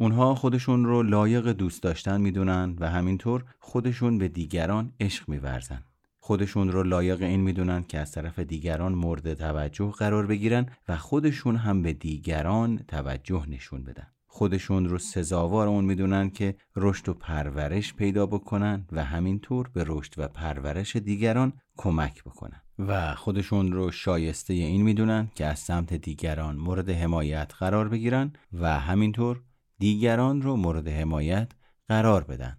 اونها 0.00 0.34
خودشون 0.34 0.84
رو 0.84 1.02
لایق 1.02 1.48
دوست 1.48 1.82
داشتن 1.82 2.20
می‌دونن 2.20 2.76
و 2.80 2.90
همینطور 2.90 3.44
خودشون 3.58 4.18
به 4.18 4.28
دیگران 4.28 4.92
عشق 5.00 5.28
میورزن. 5.28 5.84
خودشون 6.18 6.72
رو 6.72 6.82
لایق 6.82 7.22
این 7.22 7.40
می‌دونن 7.40 7.82
که 7.82 7.98
از 7.98 8.12
طرف 8.12 8.38
دیگران 8.38 8.94
مورد 8.94 9.34
توجه 9.34 9.90
قرار 9.90 10.26
بگیرن 10.26 10.66
و 10.88 10.96
خودشون 10.96 11.56
هم 11.56 11.82
به 11.82 11.92
دیگران 11.92 12.78
توجه 12.78 13.46
نشون 13.48 13.84
بدن. 13.84 14.06
خودشون 14.30 14.88
رو 14.88 14.98
سزاوار 14.98 15.68
اون 15.68 15.84
می‌دونن 15.84 16.30
که 16.30 16.54
رشد 16.76 17.08
و 17.08 17.14
پرورش 17.14 17.94
پیدا 17.94 18.26
بکنن 18.26 18.86
و 18.92 19.04
همینطور 19.04 19.68
به 19.68 19.84
رشد 19.86 20.14
و 20.16 20.28
پرورش 20.28 20.96
دیگران 20.96 21.52
کمک 21.76 22.24
بکنن. 22.24 22.62
و 22.78 23.14
خودشون 23.14 23.72
رو 23.72 23.90
شایسته 23.90 24.54
این 24.54 24.82
می‌دونن 24.82 25.28
که 25.34 25.46
از 25.46 25.58
سمت 25.58 25.94
دیگران 25.94 26.56
مورد 26.56 26.90
حمایت 26.90 27.52
قرار 27.58 27.88
بگیرن 27.88 28.32
و 28.52 28.78
همینطور 28.80 29.42
دیگران 29.78 30.42
رو 30.42 30.56
مورد 30.56 30.88
حمایت 30.88 31.52
قرار 31.88 32.24
بدن. 32.24 32.58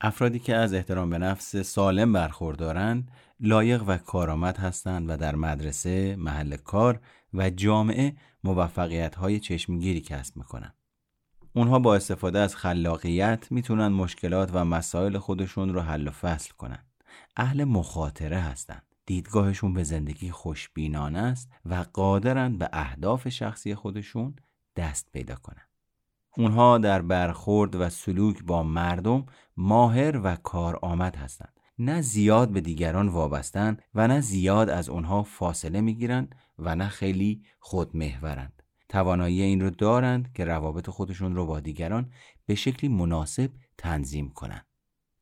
افرادی 0.00 0.38
که 0.38 0.54
از 0.54 0.74
احترام 0.74 1.10
به 1.10 1.18
نفس 1.18 1.56
سالم 1.56 2.12
برخوردارند 2.12 3.10
لایق 3.40 3.82
و 3.86 3.96
کارآمد 3.96 4.56
هستند 4.56 5.10
و 5.10 5.16
در 5.16 5.34
مدرسه، 5.34 6.16
محل 6.16 6.56
کار 6.56 7.00
و 7.34 7.50
جامعه 7.50 8.16
موفقیت 8.46 9.14
های 9.14 9.40
چشمگیری 9.40 10.00
کسب 10.00 10.36
می‌کنن. 10.36 10.72
اونها 11.52 11.78
با 11.78 11.94
استفاده 11.94 12.38
از 12.38 12.56
خلاقیت 12.56 13.52
می‌تونن 13.52 13.88
مشکلات 13.88 14.50
و 14.52 14.64
مسائل 14.64 15.18
خودشون 15.18 15.74
رو 15.74 15.80
حل 15.80 16.08
و 16.08 16.10
فصل 16.10 16.52
کنن. 16.52 16.84
اهل 17.36 17.64
مخاطره 17.64 18.38
هستند. 18.38 18.82
دیدگاهشون 19.06 19.74
به 19.74 19.82
زندگی 19.82 20.30
خوشبینانه 20.30 21.18
است 21.18 21.50
و 21.64 21.84
قادرن 21.92 22.58
به 22.58 22.68
اهداف 22.72 23.28
شخصی 23.28 23.74
خودشون 23.74 24.36
دست 24.76 25.08
پیدا 25.12 25.34
کنن. 25.34 25.66
اونها 26.36 26.78
در 26.78 27.02
برخورد 27.02 27.74
و 27.74 27.88
سلوک 27.88 28.44
با 28.44 28.62
مردم 28.62 29.26
ماهر 29.56 30.20
و 30.24 30.36
کارآمد 30.36 31.16
هستند. 31.16 31.60
نه 31.78 32.00
زیاد 32.00 32.48
به 32.48 32.60
دیگران 32.60 33.08
وابستن 33.08 33.76
و 33.94 34.08
نه 34.08 34.20
زیاد 34.20 34.70
از 34.70 34.88
اونها 34.88 35.22
فاصله 35.22 35.80
می‌گیرند 35.80 36.34
و 36.58 36.76
نه 36.76 36.88
خیلی 36.88 37.42
خودمهورند. 37.58 38.62
توانایی 38.88 39.42
این 39.42 39.60
رو 39.60 39.70
دارند 39.70 40.32
که 40.32 40.44
روابط 40.44 40.90
خودشون 40.90 41.34
رو 41.34 41.46
با 41.46 41.60
دیگران 41.60 42.12
به 42.46 42.54
شکلی 42.54 42.90
مناسب 42.90 43.50
تنظیم 43.78 44.30
کنند. 44.30 44.66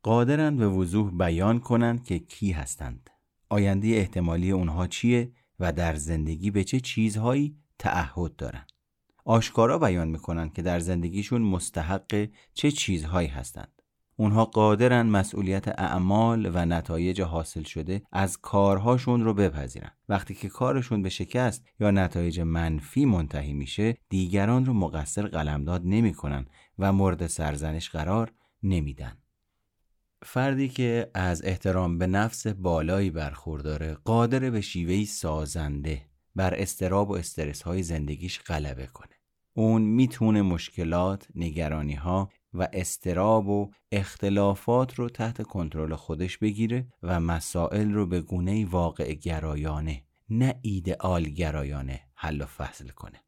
قادرند 0.03 0.59
به 0.59 0.69
وضوح 0.69 1.11
بیان 1.11 1.61
کنند 1.61 2.05
که 2.05 2.19
کی 2.19 2.53
هستند. 2.53 3.11
آینده 3.49 3.89
احتمالی 3.89 4.51
اونها 4.51 4.87
چیه 4.87 5.33
و 5.61 5.73
در 5.73 5.95
زندگی 5.95 6.51
به 6.51 6.65
چه 6.65 6.81
چیزهایی 6.81 7.57
تعهد 7.79 8.37
دارند. 8.37 8.69
آشکارا 9.25 9.79
بیان 9.79 10.09
می‌کنند 10.09 10.53
که 10.53 10.63
در 10.63 10.81
زندگیشون 10.81 11.43
مستحق 11.43 12.29
چه 12.55 12.71
چیزهایی 12.71 13.29
هستند. 13.29 13.83
اونها 14.17 14.45
قادرن 14.45 15.07
مسئولیت 15.07 15.69
اعمال 15.69 16.51
و 16.55 16.67
نتایج 16.67 17.21
حاصل 17.21 17.63
شده 17.63 18.03
از 18.13 18.39
کارهاشون 18.39 19.25
رو 19.25 19.35
بپذیرن. 19.35 19.91
وقتی 20.09 20.35
که 20.35 20.49
کارشون 20.49 21.03
به 21.03 21.09
شکست 21.09 21.65
یا 21.81 21.91
نتایج 21.91 22.41
منفی 22.41 23.05
منتهی 23.05 23.53
میشه، 23.53 23.97
دیگران 24.09 24.67
رو 24.67 24.73
مقصر 24.73 25.27
قلمداد 25.27 25.83
نمی‌کنن 25.85 26.47
و 26.79 26.93
مورد 26.93 27.27
سرزنش 27.27 27.91
قرار 27.91 28.33
نمیدن. 28.63 29.19
فردی 30.23 30.69
که 30.69 31.11
از 31.15 31.45
احترام 31.45 31.99
به 31.99 32.07
نفس 32.07 32.47
بالایی 32.47 33.11
برخورداره 33.11 33.95
قادر 33.95 34.51
به 34.51 34.61
شیوهی 34.61 35.07
سازنده 35.07 36.03
بر 36.37 36.55
استراب 36.55 37.11
و 37.11 37.15
استرس 37.15 37.63
های 37.63 37.83
زندگیش 37.83 38.41
غلبه 38.41 38.87
کنه. 38.87 39.15
اون 39.55 39.83
می‌تونه 39.83 40.43
مشکلات، 40.43 41.29
نگرانی 41.35 41.95
ها 41.95 42.31
و 42.55 42.69
استراب 42.73 43.49
و 43.49 43.71
اختلافات 43.93 44.95
رو 44.95 45.09
تحت 45.09 45.43
کنترل 45.43 45.95
خودش 45.95 46.39
بگیره 46.39 46.87
و 47.03 47.21
مسائل 47.21 47.93
رو 47.93 48.07
به 48.07 48.21
گونه 48.21 48.67
واقع 48.67 49.13
گرایانه 49.13 50.03
نه 50.31 50.55
ایدئال 50.63 51.25
گرایانه 51.25 52.01
حل 52.15 52.41
و 52.41 52.47
فصل 52.47 52.89
کنه. 52.89 53.21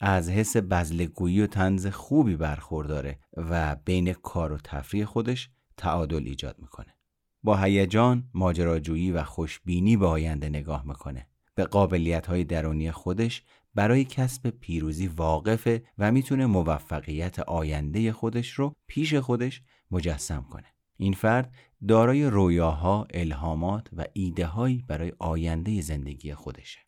از 0.00 0.30
حس 0.30 0.56
بزلگویی 0.56 1.40
و 1.40 1.46
تنز 1.46 1.86
خوبی 1.86 2.36
برخورداره 2.36 3.18
و 3.36 3.76
بین 3.76 4.12
کار 4.12 4.52
و 4.52 4.58
تفریح 4.64 5.04
خودش 5.04 5.50
تعادل 5.76 6.22
ایجاد 6.26 6.58
می‌کنه. 6.58 6.94
با 7.42 7.56
هیجان، 7.56 8.30
ماجراجویی 8.34 9.10
و 9.10 9.24
خوشبینی 9.24 9.96
به 9.96 10.06
آینده 10.06 10.48
نگاه 10.48 10.86
می‌کنه. 10.86 11.26
به 11.54 11.64
قابلیت 11.64 12.26
های 12.26 12.44
درونی 12.44 12.90
خودش 12.90 13.42
برای 13.78 14.04
کسب 14.04 14.50
پیروزی 14.50 15.06
واقفه 15.06 15.82
و 15.98 16.12
می‌تونه 16.12 16.46
موفقیت 16.46 17.38
آینده 17.38 18.12
خودش 18.12 18.50
رو 18.50 18.74
پیش 18.86 19.14
خودش 19.14 19.62
مجسم 19.90 20.46
کنه. 20.50 20.66
این 20.96 21.12
فرد 21.12 21.54
دارای 21.88 22.26
رویاها، 22.26 23.06
الهامات 23.14 23.88
و 23.92 24.04
ایده 24.12 24.48
برای 24.86 25.12
آینده 25.18 25.80
زندگی 25.80 26.34
خودشه 26.34 26.78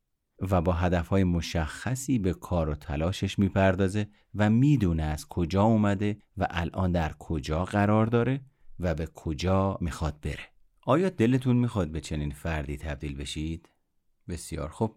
و 0.41 0.63
با 0.63 0.73
هدفهای 0.73 1.25
مشخصی 1.25 2.19
به 2.19 2.33
کار 2.33 2.69
و 2.69 2.75
تلاشش 2.75 3.39
می‌پردازه 3.39 4.09
و 4.35 4.51
می‌دونه 4.51 5.03
از 5.03 5.29
کجا 5.29 5.63
اومده 5.63 6.23
و 6.37 6.47
الان 6.51 6.93
در 6.93 7.13
کجا 7.19 7.65
قرار 7.65 8.07
داره 8.07 8.41
و 8.81 8.95
به 8.95 9.07
کجا 9.07 9.79
می‌خواد 9.81 10.21
بره. 10.21 10.49
آیا 10.87 11.11
دلتون 11.11 11.57
می‌خواد 11.57 11.89
به 11.89 12.01
چنین 12.01 12.31
فردی 12.31 12.77
تبدیل 12.77 13.17
بشید؟ 13.17 13.69
بسیار 14.29 14.69
خوب 14.69 14.97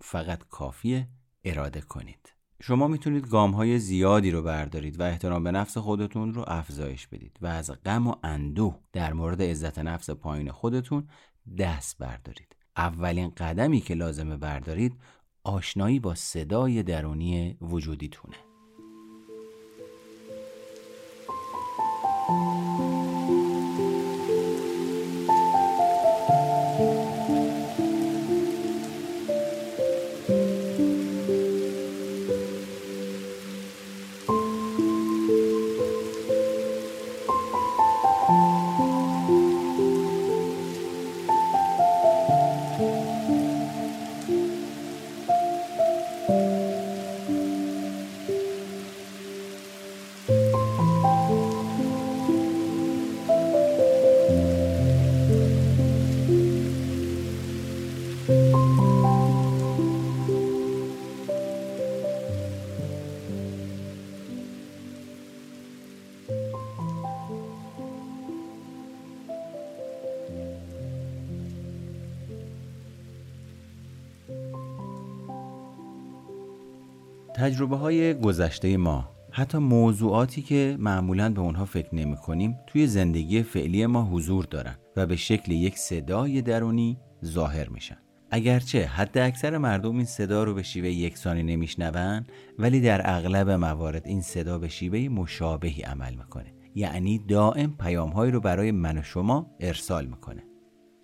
فقط 0.00 0.48
کافیه 0.48 1.08
اراده 1.44 1.80
کنید. 1.80 2.32
شما 2.62 2.88
می‌تونید 2.88 3.28
گام 3.28 3.50
های 3.50 3.78
زیادی 3.78 4.30
رو 4.30 4.42
بردارید 4.42 5.00
و 5.00 5.02
احترام 5.02 5.44
به 5.44 5.50
نفس 5.50 5.78
خودتون 5.78 6.34
رو 6.34 6.44
افزایش 6.46 7.06
بدید 7.06 7.38
و 7.42 7.46
از 7.46 7.70
غم 7.84 8.06
و 8.06 8.14
اندوه 8.22 8.78
در 8.92 9.12
مورد 9.12 9.42
عزت 9.42 9.78
نفس 9.78 10.10
پایین 10.10 10.50
خودتون 10.50 11.08
دست 11.58 11.98
بردارید. 11.98 12.56
اولین 12.76 13.32
قدمی 13.36 13.80
که 13.80 13.94
لازمه 13.94 14.36
بردارید 14.36 14.96
آشنایی 15.44 16.00
با 16.00 16.14
صدای 16.14 16.82
درونی 16.82 17.56
وجودیتونه. 17.60 18.36
تجربه 77.44 77.76
های 77.76 78.14
گذشته 78.14 78.76
ما 78.76 79.08
حتی 79.30 79.58
موضوعاتی 79.58 80.42
که 80.42 80.76
معمولا 80.80 81.28
به 81.32 81.40
اونها 81.40 81.64
فکر 81.64 81.94
نمی 81.94 82.16
کنیم 82.16 82.56
توی 82.66 82.86
زندگی 82.86 83.42
فعلی 83.42 83.86
ما 83.86 84.04
حضور 84.04 84.44
دارن 84.44 84.74
و 84.96 85.06
به 85.06 85.16
شکل 85.16 85.52
یک 85.52 85.78
صدای 85.78 86.42
درونی 86.42 86.98
ظاهر 87.24 87.68
میشن. 87.68 87.96
اگرچه 88.30 88.86
حد 88.86 89.18
اکثر 89.18 89.58
مردم 89.58 89.96
این 89.96 90.04
صدا 90.04 90.44
رو 90.44 90.54
به 90.54 90.62
شیوه 90.62 90.88
یکسانی 90.88 91.42
نمیشنون 91.42 92.26
ولی 92.58 92.80
در 92.80 93.16
اغلب 93.16 93.50
موارد 93.50 94.06
این 94.06 94.20
صدا 94.20 94.58
به 94.58 94.68
شیوه 94.68 95.08
مشابهی 95.08 95.82
عمل 95.82 96.14
می‌کنه. 96.14 96.54
یعنی 96.74 97.18
دائم 97.18 97.76
پیامهایی 97.80 98.32
رو 98.32 98.40
برای 98.40 98.70
من 98.70 98.98
و 98.98 99.02
شما 99.02 99.46
ارسال 99.60 100.06
می‌کنه. 100.06 100.42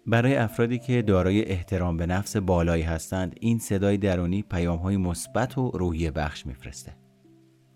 برای 0.07 0.37
افرادی 0.37 0.79
که 0.79 1.03
دارای 1.03 1.45
احترام 1.45 1.97
به 1.97 2.07
نفس 2.07 2.37
بالایی 2.37 2.83
هستند 2.83 3.37
این 3.41 3.59
صدای 3.59 3.97
درونی 3.97 4.43
پیام 4.43 4.79
های 4.79 4.97
مثبت 4.97 5.59
و 5.59 5.71
روحیه 5.71 6.11
بخش 6.11 6.47
میفرسته 6.47 6.97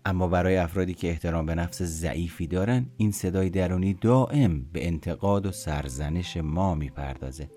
اما 0.05 0.27
برای 0.27 0.57
افرادی 0.57 0.93
که 0.93 1.09
احترام 1.09 1.45
به 1.45 1.55
نفس 1.55 1.81
ضعیفی 1.81 2.47
دارن 2.47 2.85
این 2.97 3.11
صدای 3.11 3.49
درونی 3.49 3.93
دائم 3.93 4.65
به 4.73 4.87
انتقاد 4.87 5.45
و 5.45 5.51
سرزنش 5.51 6.37
ما 6.37 6.75
می‌پردازه 6.75 7.49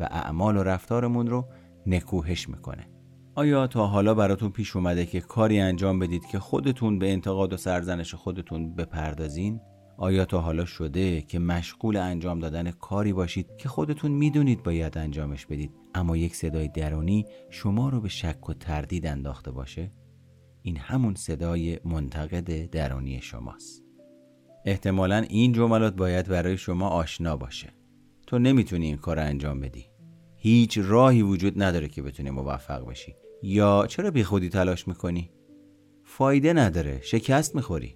و 0.00 0.08
اعمال 0.10 0.56
و 0.56 0.62
رفتارمون 0.62 1.26
رو 1.26 1.48
نکوهش 1.86 2.48
می‌کنه 2.48 2.86
آیا 3.34 3.66
تا 3.66 3.86
حالا 3.86 4.14
براتون 4.14 4.50
پیش 4.50 4.76
اومده 4.76 5.06
که 5.06 5.20
کاری 5.20 5.60
انجام 5.60 5.98
بدید 5.98 6.26
که 6.26 6.38
خودتون 6.38 6.98
به 6.98 7.12
انتقاد 7.12 7.52
و 7.52 7.56
سرزنش 7.56 8.14
خودتون 8.14 8.74
بپردازین؟ 8.74 9.60
آیا 9.96 10.24
تا 10.24 10.40
حالا 10.40 10.64
شده 10.64 11.22
که 11.22 11.38
مشغول 11.38 11.96
انجام 11.96 12.38
دادن 12.38 12.70
کاری 12.70 13.12
باشید 13.12 13.56
که 13.58 13.68
خودتون 13.68 14.10
می‌دونید 14.10 14.62
باید 14.62 14.98
انجامش 14.98 15.46
بدید 15.46 15.70
اما 15.94 16.16
یک 16.16 16.36
صدای 16.36 16.68
درونی 16.68 17.26
شما 17.50 17.88
رو 17.88 18.00
به 18.00 18.08
شک 18.08 18.48
و 18.48 18.54
تردید 18.54 19.06
انداخته 19.06 19.50
باشه؟ 19.50 19.92
این 20.62 20.76
همون 20.76 21.14
صدای 21.14 21.80
منتقد 21.84 22.70
درونی 22.70 23.20
شماست. 23.20 23.84
احتمالا 24.64 25.16
این 25.16 25.52
جملات 25.52 25.96
باید 25.96 26.28
برای 26.28 26.56
شما 26.56 26.88
آشنا 26.88 27.36
باشه. 27.36 27.72
تو 28.26 28.38
نمی‌تونی 28.38 28.86
این 28.86 28.96
کار 28.96 29.18
انجام 29.18 29.60
بدی. 29.60 29.86
هیچ 30.36 30.78
راهی 30.82 31.22
وجود 31.22 31.62
نداره 31.62 31.88
که 31.88 32.02
بتونی 32.02 32.30
موفق 32.30 32.88
بشی. 32.88 33.14
یا 33.42 33.86
چرا 33.86 34.10
بی 34.10 34.24
خودی 34.24 34.48
تلاش 34.48 34.88
می‌کنی؟ 34.88 35.30
فایده 36.04 36.52
نداره 36.52 37.00
شکست 37.02 37.56
می‌خوری 37.56 37.94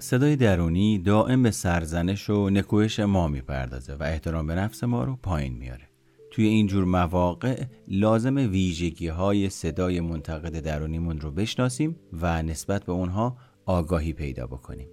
صدای 0.00 0.36
درونی 0.36 0.98
دائم 0.98 1.42
به 1.42 1.50
سرزنش 1.50 2.30
و 2.30 2.50
نکوهش 2.50 3.00
ما 3.00 3.28
می‌پردازه 3.28 3.94
و 3.94 4.02
احترام 4.02 4.46
به 4.46 4.54
نفس 4.54 4.84
ما 4.84 5.04
رو 5.04 5.16
پایین 5.16 5.52
میاره 5.52 5.88
توی 6.30 6.46
این 6.46 6.66
جور 6.66 6.84
مواقع 6.84 7.64
لازم 7.88 8.36
ویژگی 8.36 9.08
های 9.08 9.50
صدای 9.50 10.00
منتقد 10.00 10.60
درونیمون 10.60 11.20
رو 11.20 11.30
بشناسیم 11.30 11.96
و 12.12 12.42
نسبت 12.42 12.84
به 12.84 12.92
اونها 12.92 13.36
آگاهی 13.66 14.12
پیدا 14.12 14.46
بکنیم. 14.46 14.88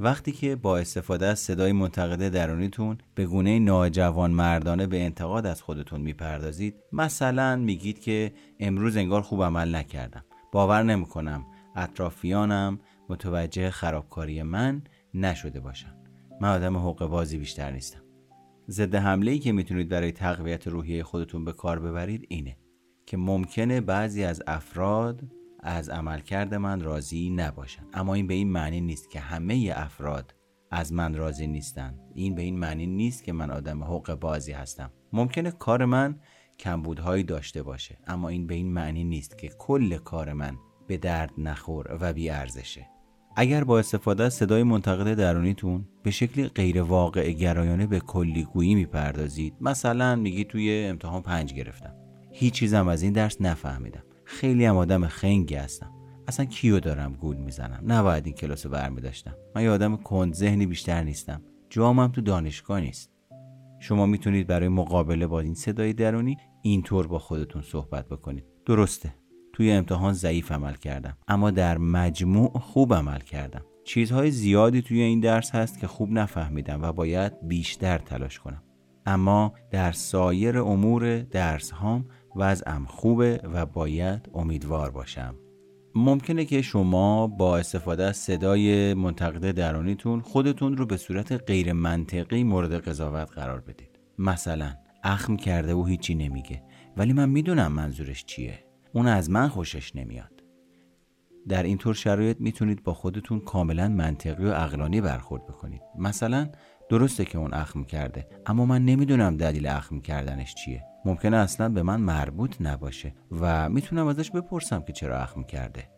وقتی 0.00 0.32
که 0.32 0.56
با 0.56 0.78
استفاده 0.78 1.26
از 1.26 1.38
صدای 1.38 1.72
منتقد 1.72 2.28
درونیتون 2.28 2.98
به 3.14 3.26
گونه 3.26 3.58
ناجوان 3.58 4.30
مردانه 4.30 4.86
به 4.86 5.02
انتقاد 5.02 5.46
از 5.46 5.62
خودتون 5.62 6.00
می‌پردازید 6.00 6.74
مثلا 6.92 7.56
میگید 7.56 7.98
که 7.98 8.32
امروز 8.60 8.96
انگار 8.96 9.22
خوب 9.22 9.42
عمل 9.42 9.74
نکردم 9.74 10.24
باور 10.52 10.82
نمی‌کنم 10.82 11.46
اطرافیانم 11.76 12.78
متوجه 13.08 13.70
خرابکاری 13.70 14.42
من 14.42 14.82
نشده 15.14 15.60
باشن 15.60 15.96
من 16.40 16.48
آدم 16.48 16.76
حقوق 16.76 17.06
بازی 17.06 17.38
بیشتر 17.38 17.70
نیستم. 17.70 18.00
ضد 18.68 18.94
حمله 18.94 19.30
ای 19.30 19.38
که 19.38 19.52
می‌تونید 19.52 19.88
برای 19.88 20.12
تقویت 20.12 20.68
روحیه 20.68 21.02
خودتون 21.02 21.44
به 21.44 21.52
کار 21.52 21.78
ببرید 21.78 22.26
اینه 22.28 22.56
که 23.06 23.16
ممکنه 23.16 23.80
بعضی 23.80 24.24
از 24.24 24.42
افراد 24.46 25.22
از 25.60 25.88
عملکرد 25.88 26.54
من 26.54 26.80
راضی 26.80 27.30
نباشن. 27.30 27.86
اما 27.92 28.14
این 28.14 28.26
به 28.26 28.34
این 28.34 28.52
معنی 28.52 28.80
نیست 28.80 29.10
که 29.10 29.20
همه 29.20 29.72
افراد 29.76 30.34
از 30.70 30.92
من 30.92 31.14
راضی 31.14 31.46
نیستند 31.46 31.98
این 32.14 32.34
به 32.34 32.42
این 32.42 32.58
معنی 32.58 32.86
نیست 32.86 33.24
که 33.24 33.32
من 33.32 33.50
آدم 33.50 33.84
حق 33.84 34.14
بازی 34.14 34.52
هستم. 34.52 34.92
ممکنه 35.12 35.50
کار 35.50 35.84
من 35.84 36.20
کمبودهایی 36.58 37.24
داشته 37.24 37.62
باشه 37.62 37.98
اما 38.06 38.28
این 38.28 38.46
به 38.46 38.54
این 38.54 38.72
معنی 38.72 39.04
نیست 39.04 39.38
که 39.38 39.48
کل 39.48 39.96
کار 39.96 40.32
من 40.32 40.58
به 40.86 40.96
درد 40.96 41.32
نخور 41.38 41.98
و 42.00 42.12
بی 42.12 42.30
ارزشه 42.30 42.86
اگر 43.38 43.64
با 43.64 43.78
استفاده 43.78 44.24
از 44.24 44.34
صدای 44.34 44.62
منتقد 44.62 45.14
درونیتون 45.14 45.84
به 46.02 46.10
شکلی 46.10 46.48
غیر 46.48 46.82
واقع 46.82 47.32
گرایانه 47.32 47.86
به 47.86 48.00
کلیگویی 48.00 48.74
می‌پردازید 48.74 49.54
مثلا 49.60 50.16
میگی 50.16 50.44
توی 50.44 50.84
امتحان 50.84 51.22
پنج 51.22 51.54
گرفتم. 51.54 51.94
هیچ 52.30 52.54
چیزم 52.54 52.88
از 52.88 53.02
این 53.02 53.12
درس 53.12 53.40
نفهمیدم. 53.40 54.02
خیلی 54.24 54.64
هم 54.64 54.76
آدم 54.76 55.06
خنگی 55.06 55.54
هستم. 55.54 55.90
اصلا 56.28 56.46
کیو 56.46 56.80
دارم 56.80 57.12
گول 57.12 57.36
می‌زنم؟ 57.36 57.92
نباید 57.92 58.26
این 58.26 58.34
کلاس 58.34 58.66
رو 58.66 58.72
برمی 58.72 59.00
داشتم 59.00 59.34
من 59.54 59.62
یه 59.62 59.70
آدم 59.70 59.96
کند 59.96 60.34
ذهنی 60.34 60.66
بیشتر 60.66 61.02
نیستم. 61.02 61.42
جامم 61.70 62.08
تو 62.08 62.20
دانشگاه 62.20 62.80
نیست. 62.80 63.10
شما 63.80 64.06
می‌تونید 64.06 64.46
برای 64.46 64.68
مقابله 64.68 65.26
با 65.26 65.40
این 65.40 65.54
صدای 65.54 65.92
درونی 65.92 66.36
اینطور 66.62 67.06
با 67.06 67.18
خودتون 67.18 67.62
صحبت 67.62 68.08
بکنید. 68.08 68.44
درسته. 68.66 69.14
توی 69.56 69.72
امتحان 69.72 70.12
ضعیف 70.12 70.52
عمل 70.52 70.74
کردم. 70.74 71.16
اما 71.28 71.50
در 71.50 71.78
مجموع 71.78 72.58
خوب 72.58 72.94
عمل 72.94 73.18
کردم. 73.18 73.64
چیزهای 73.84 74.30
زیادی 74.30 74.82
توی 74.82 75.00
این 75.00 75.20
درس 75.20 75.50
هست 75.50 75.80
که 75.80 75.86
خوب 75.86 76.12
نفهمیدم 76.12 76.82
و 76.82 76.92
باید 76.92 77.32
بیشتر 77.48 77.98
تلاش 77.98 78.38
کنم. 78.38 78.62
اما 79.06 79.54
در 79.70 79.92
سایر 79.92 80.58
امور 80.58 81.18
درس 81.18 81.70
هام 81.70 82.04
وضعم 82.36 82.84
خوبه 82.84 83.40
و 83.52 83.66
باید 83.66 84.28
امیدوار 84.34 84.90
باشم. 84.90 85.34
ممکنه 85.94 86.44
که 86.44 86.62
شما 86.62 87.26
با 87.26 87.58
استفاده 87.58 88.04
از 88.04 88.16
صدای 88.16 88.94
منتقد 88.94 89.50
درونیتون 89.50 90.20
خودتون 90.20 90.76
رو 90.76 90.86
به 90.86 90.96
صورت 90.96 91.32
غیر 91.32 91.72
منطقی 91.72 92.44
مورد 92.44 92.88
قضاوت 92.88 93.32
قرار 93.32 93.60
بدید. 93.60 94.00
مثلا 94.18 94.70
اخم 95.04 95.36
کرده 95.36 95.74
و 95.74 95.84
هیچی 95.84 96.14
نمیگه. 96.14 96.62
ولی 96.96 97.12
من 97.12 97.28
می‌دونم 97.28 97.72
منظورش 97.72 98.24
چیه. 98.24 98.65
اون 98.96 99.06
از 99.06 99.30
من 99.30 99.48
خوشش 99.48 99.96
نمیاد. 99.96 100.42
در 101.48 101.62
اینطور 101.62 101.94
شرایط 101.94 102.36
می‌تونید 102.40 102.82
با 102.82 102.94
خودتون 102.94 103.40
کاملا 103.40 103.88
منطقی 103.88 104.44
و 104.44 104.48
اقلانی 104.48 105.00
برخورد 105.00 105.46
بکنید. 105.46 105.80
مثلا 105.98 106.48
درسته 106.90 107.24
که 107.24 107.38
اون 107.38 107.54
اخم 107.54 107.84
کرده 107.84 108.28
اما 108.46 108.66
من 108.66 108.84
نمی‌دونم 108.84 109.36
دلیل 109.36 109.66
اخم 109.66 110.00
کردنش 110.00 110.54
چیه. 110.54 110.84
ممکنه 111.04 111.36
اصلا 111.36 111.68
به 111.68 111.82
من 111.82 112.00
مربوط 112.00 112.56
نباشه 112.60 113.14
و 113.40 113.68
می‌تونم 113.68 114.06
ازش 114.06 114.30
بپرسم 114.30 114.82
که 114.82 114.92
چرا 114.92 115.18
اخم 115.18 115.42
کرده. 115.42 115.88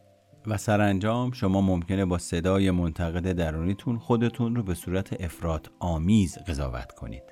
و 0.46 0.56
سرانجام 0.56 1.32
شما 1.32 1.60
ممکنه 1.60 2.04
با 2.04 2.18
صدای 2.18 2.70
منتقد 2.70 3.32
درونیتون 3.32 3.98
خودتون 3.98 4.56
رو 4.56 4.62
به 4.62 4.74
صورت 4.74 5.22
افراد 5.22 5.70
آمیز 5.80 6.38
قضاوت 6.38 6.92
کنید. 6.92 7.24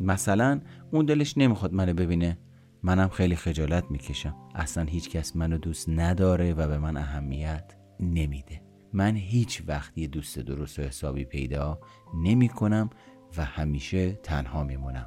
مثلا 0.00 0.60
اون 0.90 1.06
دلش 1.06 1.38
نمی‌خواد 1.38 1.72
منو 1.72 1.94
ببینه. 1.94 2.38
منم 2.82 3.08
خیلی 3.08 3.36
خجالت 3.36 3.84
می‌کشم. 3.90 4.34
اصلا 4.54 4.84
هیچ 4.84 5.10
کس 5.10 5.36
منو 5.36 5.58
دوست 5.58 5.88
نداره 5.88 6.52
و 6.52 6.68
به 6.68 6.78
من 6.78 6.96
اهمیت 6.96 7.74
نمیده. 8.00 8.62
من 8.92 9.16
هیچ 9.16 9.62
وقت 9.66 9.98
یه 9.98 10.06
دوست 10.06 10.38
درست 10.38 10.78
و 10.78 10.82
حسابی 10.82 11.24
پیدا 11.24 11.78
نمی 12.14 12.48
کنم 12.48 12.90
و 13.36 13.44
همیشه 13.44 14.12
تنها 14.12 14.64
میمونم. 14.64 15.06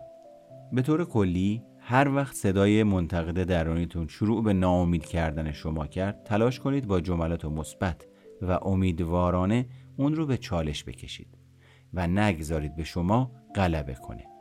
به 0.71 0.81
طور 0.81 1.05
کلی 1.05 1.63
هر 1.79 2.15
وقت 2.15 2.35
صدای 2.35 2.83
منتقد 2.83 3.43
درونیتون 3.43 4.07
شروع 4.07 4.43
به 4.43 4.53
ناامید 4.53 5.05
کردن 5.05 5.51
شما 5.51 5.87
کرد 5.87 6.23
تلاش 6.23 6.59
کنید 6.59 6.87
با 6.87 7.01
جملات 7.01 7.45
مثبت 7.45 8.05
و 8.41 8.51
امیدوارانه 8.51 9.65
اون 9.97 10.15
رو 10.15 10.25
به 10.25 10.37
چالش 10.37 10.83
بکشید 10.83 11.37
و 11.93 12.07
نگذارید 12.07 12.75
به 12.75 12.83
شما 12.83 13.31
غلبه 13.55 13.93
کنه. 13.93 14.34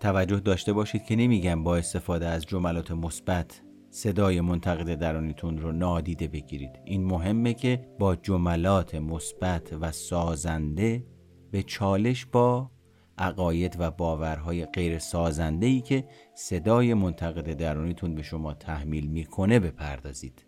توجه 0.00 0.40
داشته 0.40 0.72
باشید 0.72 1.04
که 1.04 1.16
نمیگم 1.16 1.64
با 1.64 1.76
استفاده 1.76 2.26
از 2.26 2.46
جملات 2.46 2.90
مثبت 2.90 3.62
صدای 3.90 4.40
منتقد 4.40 4.94
درونیتون 4.94 5.58
رو 5.58 5.72
نادیده 5.72 6.28
بگیرید. 6.28 6.70
این 6.84 7.04
مهمه 7.04 7.54
که 7.54 7.88
با 7.98 8.16
جملات 8.16 8.94
مثبت 8.94 9.72
و 9.80 9.92
سازنده 9.92 11.04
به 11.50 11.62
چالش 11.62 12.26
با 12.26 12.70
عقاید 13.18 13.76
و 13.78 13.90
باورهای 13.90 14.66
غیر 14.66 14.98
سازنده 14.98 15.66
ای 15.66 15.80
که 15.80 16.04
صدای 16.34 16.94
منتقد 16.94 17.52
درونیتون 17.52 18.14
به 18.14 18.22
شما 18.22 18.54
تحمیل 18.54 19.06
می‌کنه 19.06 19.60
بپردازید. 19.60 20.44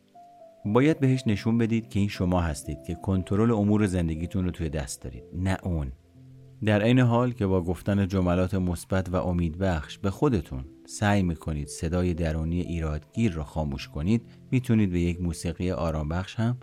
باید 0.64 1.00
بهش 1.00 1.22
نشون 1.26 1.58
بدید 1.58 1.88
که 1.88 2.00
این 2.00 2.08
شما 2.08 2.40
هستید 2.40 2.82
که 2.82 2.94
کنترل 2.94 3.50
امور 3.50 3.86
زندگیتون 3.86 4.44
رو 4.44 4.50
توی 4.50 4.68
دست 4.68 5.02
دارید 5.02 5.24
نه 5.34 5.58
اون. 5.62 5.92
در 6.64 6.82
عین 6.82 6.98
حال 6.98 7.32
که 7.32 7.46
با 7.46 7.62
گفتن 7.62 8.08
جملات 8.08 8.54
مثبت 8.54 9.08
و 9.08 9.16
امیدبخش 9.16 9.98
به 9.98 10.10
خودتون 10.10 10.64
سعی 10.86 11.22
می‌کنید 11.22 11.68
صدای 11.68 12.14
درونی 12.14 12.60
ایرادگیر 12.60 13.32
را 13.32 13.44
خاموش 13.44 13.88
کنید 13.88 14.22
می‌تونید 14.50 14.90
به 14.90 15.00
یک 15.00 15.20
موسیقی 15.20 15.70
آرامبخش 15.70 16.34
هم 16.34 16.56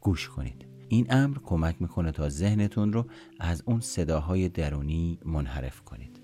گوش 0.00 0.28
کنید. 0.28 0.64
این 0.88 1.06
امر 1.10 1.36
کمک 1.44 1.76
می‌کنه 1.80 2.12
تا 2.12 2.28
ذهنتون 2.28 2.92
رو 2.92 3.06
از 3.40 3.62
اون 3.66 3.80
صداهای 3.80 4.48
درونی 4.48 5.18
منحرف 5.24 5.80
کنید. 5.80 6.20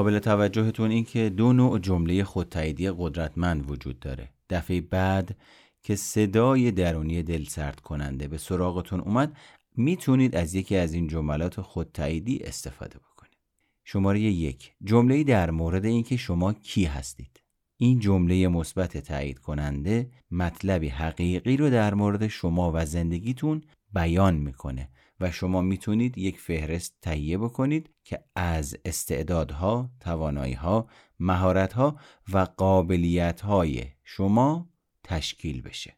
قابل 0.00 0.18
توجهتون 0.18 0.90
این 0.90 1.04
که 1.04 1.28
دو 1.28 1.52
نوع 1.52 1.78
جمله 1.78 2.24
خودتاییدی 2.24 2.90
قدرتمند 2.90 3.70
وجود 3.70 4.00
داره. 4.00 4.28
دفعه 4.50 4.80
بعد 4.80 5.36
که 5.82 5.96
صدای 5.96 6.70
درونی 6.70 7.22
دل 7.22 7.44
سرد 7.44 7.80
کننده 7.80 8.28
به 8.28 8.38
سراغتون 8.38 9.00
اومد 9.00 9.36
می‌تونید 9.76 10.36
از 10.36 10.54
یکی 10.54 10.76
از 10.76 10.94
این 10.94 11.08
جملات 11.08 11.60
خودتاییدی 11.60 12.38
استفاده 12.38 12.98
بکنید. 12.98 13.38
شماره 13.84 14.20
یک. 14.20 14.72
جمله 14.84 15.24
در 15.24 15.50
مورد 15.50 15.84
اینکه 15.84 16.16
شما 16.16 16.52
کی 16.52 16.84
هستید. 16.84 17.40
این 17.76 17.98
جمله 17.98 18.48
مثبت 18.48 18.98
تایید 18.98 19.38
کننده 19.38 20.10
مطلبی 20.30 20.88
حقیقی 20.88 21.56
رو 21.56 21.70
در 21.70 21.94
مورد 21.94 22.26
شما 22.26 22.72
و 22.74 22.86
زندگیتون 22.86 23.62
بیان 23.92 24.34
می‌کنه. 24.34 24.88
و 25.20 25.30
شما 25.30 25.62
می‌تونید 25.62 26.18
یک 26.18 26.40
فهرست 26.40 26.98
تهیه 27.02 27.38
بکنید 27.38 27.90
که 28.04 28.24
از 28.36 28.76
استعدادها، 28.84 29.90
تواناییها، 30.00 30.88
مهارتها 31.20 31.96
و 32.32 32.38
قابلیتهای 32.38 33.84
شما 34.04 34.68
تشکیل 35.04 35.62
بشه. 35.62 35.96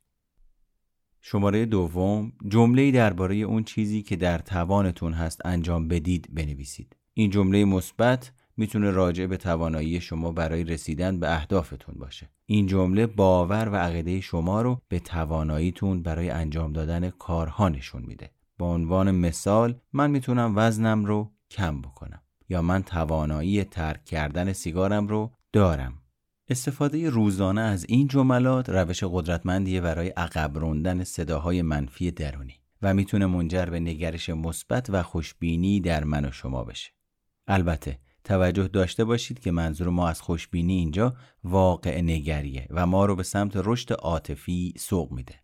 شماره 1.21 1.67
دوم 1.67 2.33
جمله 2.49 2.91
درباره 2.91 3.37
اون 3.37 3.65
چیزی 3.65 4.03
که 4.03 4.17
در 4.17 4.39
توانتون 4.39 5.13
هست 5.13 5.47
انجام 5.47 5.89
بدید 5.89 6.29
بنویسید. 6.35 6.97
این 7.15 7.31
جمله 7.31 7.65
مثبت 7.65 8.33
می‌تونه 8.57 8.91
راجع 8.91 9.27
به 9.27 9.37
توانایی 9.37 10.01
شما 10.01 10.33
برای 10.33 10.65
رسیدن 10.65 11.21
به 11.21 11.35
اهدافتون 11.35 11.95
باشه. 11.99 12.31
این 12.47 12.67
جمله 12.67 13.07
باور 13.07 13.69
و 13.69 13.77
عقیده 13.77 14.21
شما 14.21 14.63
رو 14.63 14.81
به 14.89 14.99
تواناییتون 14.99 16.03
برای 16.03 16.31
انجام 16.31 16.73
دادن 16.73 17.11
کارها 17.11 17.69
نشون 17.69 18.03
میده. 18.03 18.31
به 18.59 18.65
عنوان 18.65 19.11
مثال 19.11 19.81
من 19.93 20.11
می‌تونم 20.11 20.53
وزنم 20.57 21.05
رو 21.05 21.33
کم 21.51 21.81
بکنم 21.81 22.23
یا 22.49 22.63
من 22.63 22.83
توانایی 22.83 23.65
ترک 23.65 24.05
کردن 24.05 24.53
سیگارم 24.53 25.07
رو 25.07 25.33
دارم 25.53 26.03
استفاده 26.49 27.11
روزانه 27.11 27.61
از 27.61 27.87
این 27.89 28.09
جملات 28.09 28.69
روش 28.69 29.05
قدرتمندیه 29.05 29.81
برای 29.81 30.09
عقب 30.09 30.59
روندن 30.59 31.05
صداهای 31.05 31.63
منفی 31.63 32.11
درونی 32.11 32.55
و 32.83 32.95
می‌تونه 32.95 33.27
منجر 33.27 33.67
به 33.67 33.81
نگرش 33.81 34.31
مثبت 34.31 34.91
و 34.91 35.03
خوشبینی 35.03 35.81
در 35.81 36.05
من 36.05 36.25
و 36.25 36.33
شما 36.33 36.65
بشه. 36.65 36.91
البته 37.47 37.99
توجه 38.25 38.69
داشته 38.69 39.05
باشید 39.05 39.41
که 39.41 39.51
منظور 39.51 39.89
ما 39.89 40.09
از 40.09 40.21
خوشبینی 40.21 40.73
اینجا 40.73 41.15
واقع 41.45 42.01
نگریه 42.01 42.67
و 42.71 42.87
ما 42.87 43.07
رو 43.07 43.17
به 43.17 43.23
سمت 43.23 43.53
رشد 43.55 43.93
عاطفی 43.93 44.75
سوق 44.79 45.13
میده. 45.13 45.35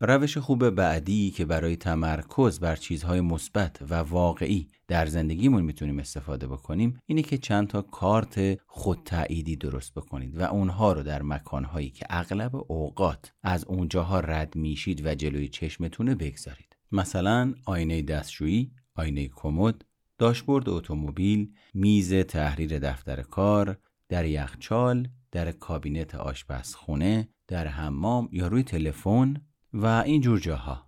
روش 0.00 0.38
خوب 0.38 0.70
بعدی 0.70 1.30
که 1.30 1.44
برای 1.44 1.76
تمرکز 1.76 2.60
بر 2.60 2.76
چیزهای 2.76 3.20
مثبت 3.20 3.82
و 3.90 3.94
واقعی 3.94 4.68
در 4.88 5.06
زندگیمون 5.06 5.62
می‌تونیم 5.62 5.98
استفاده 5.98 6.46
بکنیم 6.46 6.98
اینه 7.06 7.22
که 7.22 7.38
چند 7.38 7.68
تا 7.68 7.82
کارت 7.82 8.60
خود 8.66 8.98
تعییدی 9.04 9.56
درست 9.56 9.94
بکنید 9.94 10.38
و 10.38 10.42
اونها 10.42 10.92
رو 10.92 11.02
در 11.02 11.22
مکانهایی 11.22 11.90
که 11.90 12.06
اغلب 12.10 12.56
اوقات 12.56 13.32
از 13.42 13.64
اونجاها 13.64 14.20
رد 14.20 14.56
میشید 14.56 15.06
و 15.06 15.14
جلوی 15.14 15.48
چشمتونه 15.48 16.14
بگذارید. 16.14 16.76
مثلا 16.92 17.54
آینه 17.66 18.02
دستشویی 18.02 18.72
آینه 18.94 19.28
کمد 19.28 19.84
داشبورد 20.18 20.68
اتومبیل 20.68 21.52
میز 21.74 22.14
تحریر 22.14 22.78
دفتر 22.78 23.22
کار 23.22 23.78
در 24.08 24.24
یخچال 24.24 25.08
در 25.32 25.52
کابینت 25.52 26.14
آشپزخونه 26.14 27.28
در 27.48 27.66
حمام 27.66 28.28
یا 28.32 28.48
روی 28.48 28.62
تلفن. 28.62 29.34
و 29.74 29.86
این 29.86 30.20
جور 30.20 30.38
جاها. 30.38 30.86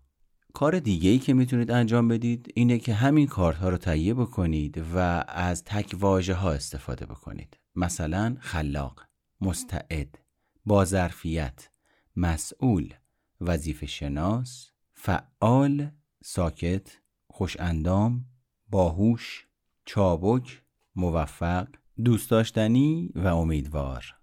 کار 0.54 0.78
دیگه 0.78 1.10
ای 1.10 1.18
که 1.18 1.34
می‌تونید 1.34 1.70
انجام 1.70 2.08
بدید 2.08 2.52
اینه 2.54 2.78
که 2.78 2.94
همین 2.94 3.26
کارها 3.26 3.68
رو 3.68 3.76
تهیه 3.76 4.14
بکنید 4.14 4.84
و 4.94 5.24
از 5.28 5.64
تک 5.64 5.96
واژه 6.00 6.34
ها 6.34 6.52
استفاده 6.52 7.06
بکنید. 7.06 7.56
مثلا 7.74 8.36
خلاق 8.40 9.02
مستعد 9.40 10.18
با 10.66 10.84
ظرفیت 10.84 11.70
مسئول 12.16 12.94
وظیفه 13.40 13.86
شناس 13.86 14.70
فعال 14.92 15.90
ساکت 16.24 16.98
خوش 17.26 17.56
اندام 17.60 18.24
باهوش 18.70 19.46
چابک 19.84 20.62
موفق 20.96 21.68
دوست 22.04 22.30
داشتنی 22.30 23.10
و 23.14 23.26
امیدوار. 23.26 24.15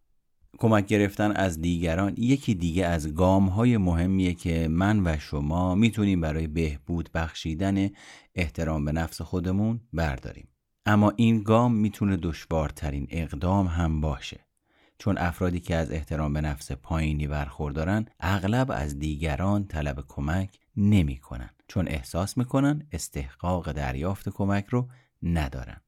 کمک 0.57 0.85
گرفتن 0.85 1.31
از 1.31 1.61
دیگران 1.61 2.13
یکی 2.17 2.53
دیگه 2.53 2.85
از 2.85 3.13
گام 3.13 3.47
های 3.47 3.77
مهمیه 3.77 4.33
که 4.33 4.67
من 4.67 5.07
و 5.07 5.17
شما 5.19 5.75
می‌تونیم 5.75 6.21
برای 6.21 6.47
بهبود 6.47 7.09
بخشیدن 7.13 7.89
احترام 8.35 8.85
به 8.85 8.91
نفس 8.91 9.21
خودمون 9.21 9.81
برداریم. 9.93 10.47
اما 10.85 11.13
این 11.15 11.43
گام 11.43 11.73
می‌تونه 11.73 12.17
دشوارترین 12.17 13.07
اقدام 13.09 13.67
هم 13.67 14.01
باشه. 14.01 14.39
چون 14.97 15.17
افرادی 15.17 15.59
که 15.59 15.75
از 15.75 15.91
احترام 15.91 16.33
به 16.33 16.41
نفس 16.41 16.71
پایینی 16.71 17.27
برخوردارن 17.27 18.05
اغلب 18.19 18.71
از 18.71 18.99
دیگران 18.99 19.67
طلب 19.67 20.03
کمک 20.07 20.59
نمی‌کنن. 20.77 21.49
چون 21.67 21.87
احساس 21.87 22.37
می‌کنن 22.37 22.87
استحقاق 22.91 23.71
دریافت 23.71 24.29
کمک 24.29 24.65
رو 24.65 24.87
ندارن. 25.23 25.81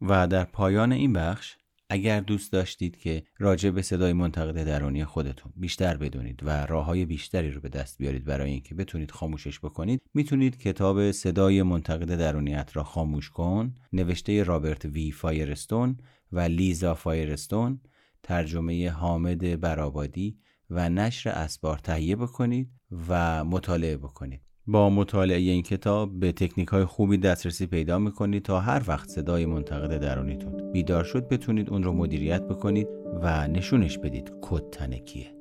و 0.00 0.26
در 0.26 0.44
پایان 0.44 0.92
این 0.92 1.12
بخش 1.12 1.56
اگر 1.88 2.20
دوست 2.20 2.52
داشتید 2.52 2.96
که 2.96 3.22
راجع 3.38 3.70
به 3.70 3.82
صدای 3.82 4.12
منتقد 4.12 4.64
درونی 4.64 5.04
خودتون 5.04 5.52
بیشتر 5.56 5.96
بدونید 5.96 6.40
و 6.42 6.66
راه 6.66 6.84
های 6.84 7.04
بیشتری 7.04 7.50
رو 7.50 7.60
به 7.60 7.68
دست 7.68 7.98
بیارید 7.98 8.24
برای 8.24 8.50
اینکه 8.50 8.74
بتونید 8.74 9.10
خاموشش 9.10 9.60
بکنید 9.60 10.02
می‌تونید 10.14 10.58
کتاب 10.58 11.10
صدای 11.10 11.62
منتقد 11.62 12.16
درونیت 12.16 12.70
را 12.76 12.84
خاموش 12.84 13.30
کن 13.30 13.74
نوشته 13.92 14.42
رابرت 14.42 14.84
وی 14.84 15.10
فایرستون 15.10 15.96
و 16.32 16.40
لیزا 16.40 16.94
فایرستون 16.94 17.80
ترجمه 18.22 18.90
حامد 18.90 19.60
برابادی 19.60 20.38
و 20.70 20.88
نشر 20.88 21.30
اسبار 21.30 21.78
تهیه 21.78 22.16
بکنید 22.16 22.70
و 23.08 23.44
مطالعه 23.44 23.96
بکنید. 23.96 24.45
با 24.66 24.90
مطالعه 24.90 25.38
این 25.38 25.62
کتاب 25.62 26.20
به 26.20 26.32
تکنیک 26.32 26.68
های 26.68 26.84
خوبی 26.84 27.18
دسترسی 27.18 27.66
پیدا 27.66 27.98
می‌کنید 27.98 28.42
تا 28.42 28.60
هر 28.60 28.82
وقت 28.86 29.08
صدای 29.08 29.46
منتقد 29.46 30.00
درونیتون 30.00 30.72
بیدار 30.72 31.04
شد 31.04 31.28
بتونید 31.28 31.70
اون 31.70 31.82
رو 31.82 31.92
مدیریت 31.92 32.42
بکنید 32.42 32.88
و 33.22 33.48
نشونش 33.48 33.98
بدید. 33.98 34.32
کد 34.42 34.70
تنکیه. 34.70 35.35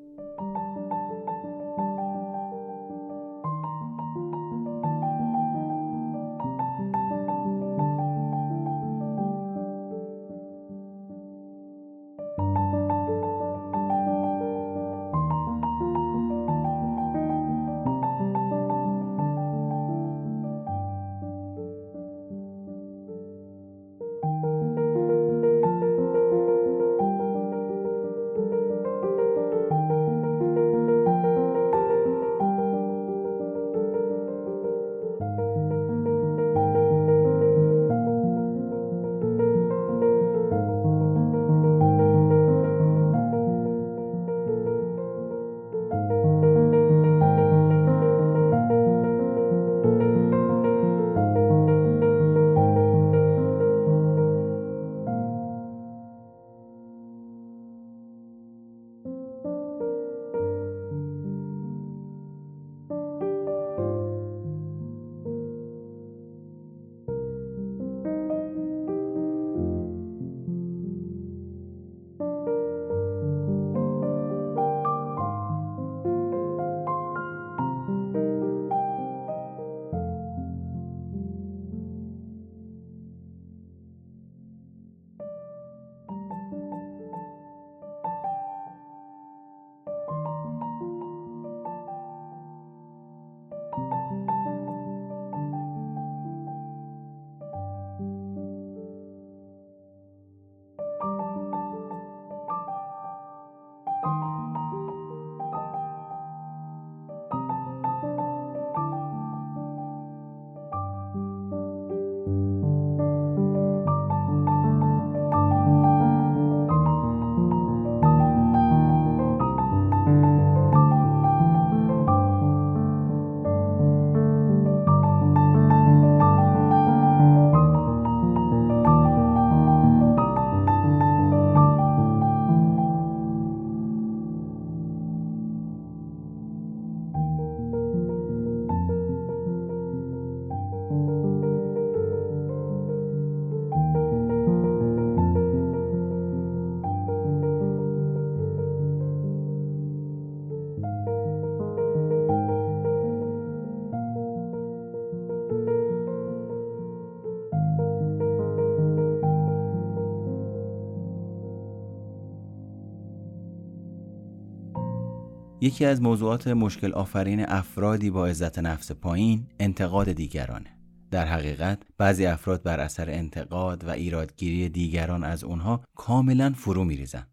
یکی 165.65 165.85
از 165.85 166.01
موضوعات 166.01 166.47
مشکل 166.47 166.93
آفرین 166.93 167.45
افرادی 167.49 168.09
با 168.09 168.27
عزت 168.27 168.59
نفس 168.59 168.91
پایین 168.91 169.47
انتقاد 169.59 170.11
دیگرانه. 170.11 170.77
در 171.11 171.25
حقیقت 171.25 171.79
بعضی 171.97 172.25
افراد 172.25 172.63
بر 172.63 172.79
اثر 172.79 173.09
انتقاد 173.09 173.83
و 173.83 173.89
ایرادگیری 173.89 174.69
دیگران 174.69 175.23
از 175.23 175.43
اونها 175.43 175.83
کاملا 175.95 176.53
فرو 176.57 176.83
میریزن. 176.83 177.27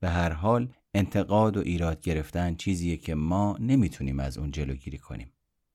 به 0.00 0.08
هر 0.08 0.32
حال 0.32 0.68
انتقاد 0.94 1.56
و 1.56 1.60
ایراد 1.60 2.00
گرفتن 2.00 2.54
چیزیه 2.54 2.96
که 2.96 3.14
ما 3.14 3.56
نمی‌تونیم 3.60 4.20
از 4.20 4.38
اون 4.38 4.50
جلوگیری 4.50 4.98
کنیم. 4.98 5.32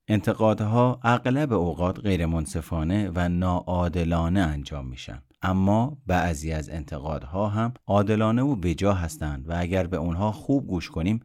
انتقادها 0.07 0.99
اغلب 1.03 1.53
اوقات 1.53 1.99
غیر 1.99 2.25
منصفانه 2.25 3.11
و 3.15 3.29
ناعادلانه 3.29 4.39
انجام 4.39 4.87
میشن. 4.87 5.21
اما 5.41 5.97
بعضی 6.07 6.51
از 6.51 6.69
انتقادها 6.69 7.47
هم 7.47 7.73
عادلانه 7.87 8.41
و 8.41 8.55
بجا 8.55 8.93
هستند 8.93 9.49
و 9.49 9.53
اگر 9.57 9.87
به 9.87 9.97
اونها 9.97 10.31
خوب 10.31 10.67
گوش 10.67 10.89
کنیم 10.89 11.19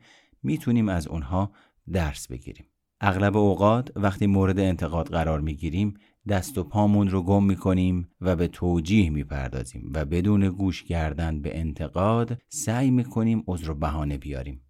می‌تونیم 0.47 0.89
از 0.89 1.09
اونها 1.09 1.53
درس 1.93 2.29
بگیریم. 2.29 2.67
اغلب 3.01 3.37
اوقات 3.37 3.91
وقتی 3.97 4.27
مورد 4.27 4.59
انتقاد 4.59 5.09
قرار 5.09 5.41
می‌گیریم 5.41 5.95
دست 6.29 6.59
و 6.59 6.65
پامون 6.65 7.09
رو 7.09 7.23
گم 7.23 7.45
می‌کنیم 7.45 8.09
و 8.21 8.37
به 8.37 8.49
توجیه 8.49 9.11
می‌پردازیم 9.11 9.91
و 9.95 10.05
بدون 10.05 10.49
گوش 10.49 10.83
کردن 10.83 11.43
به 11.43 11.59
انتقاد 11.59 12.43
سعی 12.49 12.91
می‌کنیم 12.91 13.45
عذر 13.47 13.71
و 13.71 13.75
بهانه 13.75 14.19
بیاریم. 14.19 14.61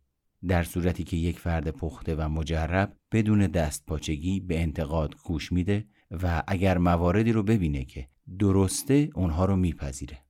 در 0.48 0.62
صورتی 0.62 1.04
که 1.04 1.16
یک 1.16 1.38
فرد 1.38 1.70
پخته 1.70 2.14
و 2.14 2.28
مجرب 2.28 2.96
بدون 3.12 3.46
دست 3.46 3.86
پاچگی 3.86 4.40
به 4.40 4.60
انتقاد 4.60 5.14
گوش 5.24 5.52
میده 5.52 5.84
و 6.22 6.42
اگر 6.46 6.78
مواردی 6.78 7.32
رو 7.32 7.42
ببینه 7.42 7.84
که 7.84 8.08
درسته 8.38 9.10
اونها 9.14 9.44
رو 9.44 9.56
میپذیره. 9.56 10.25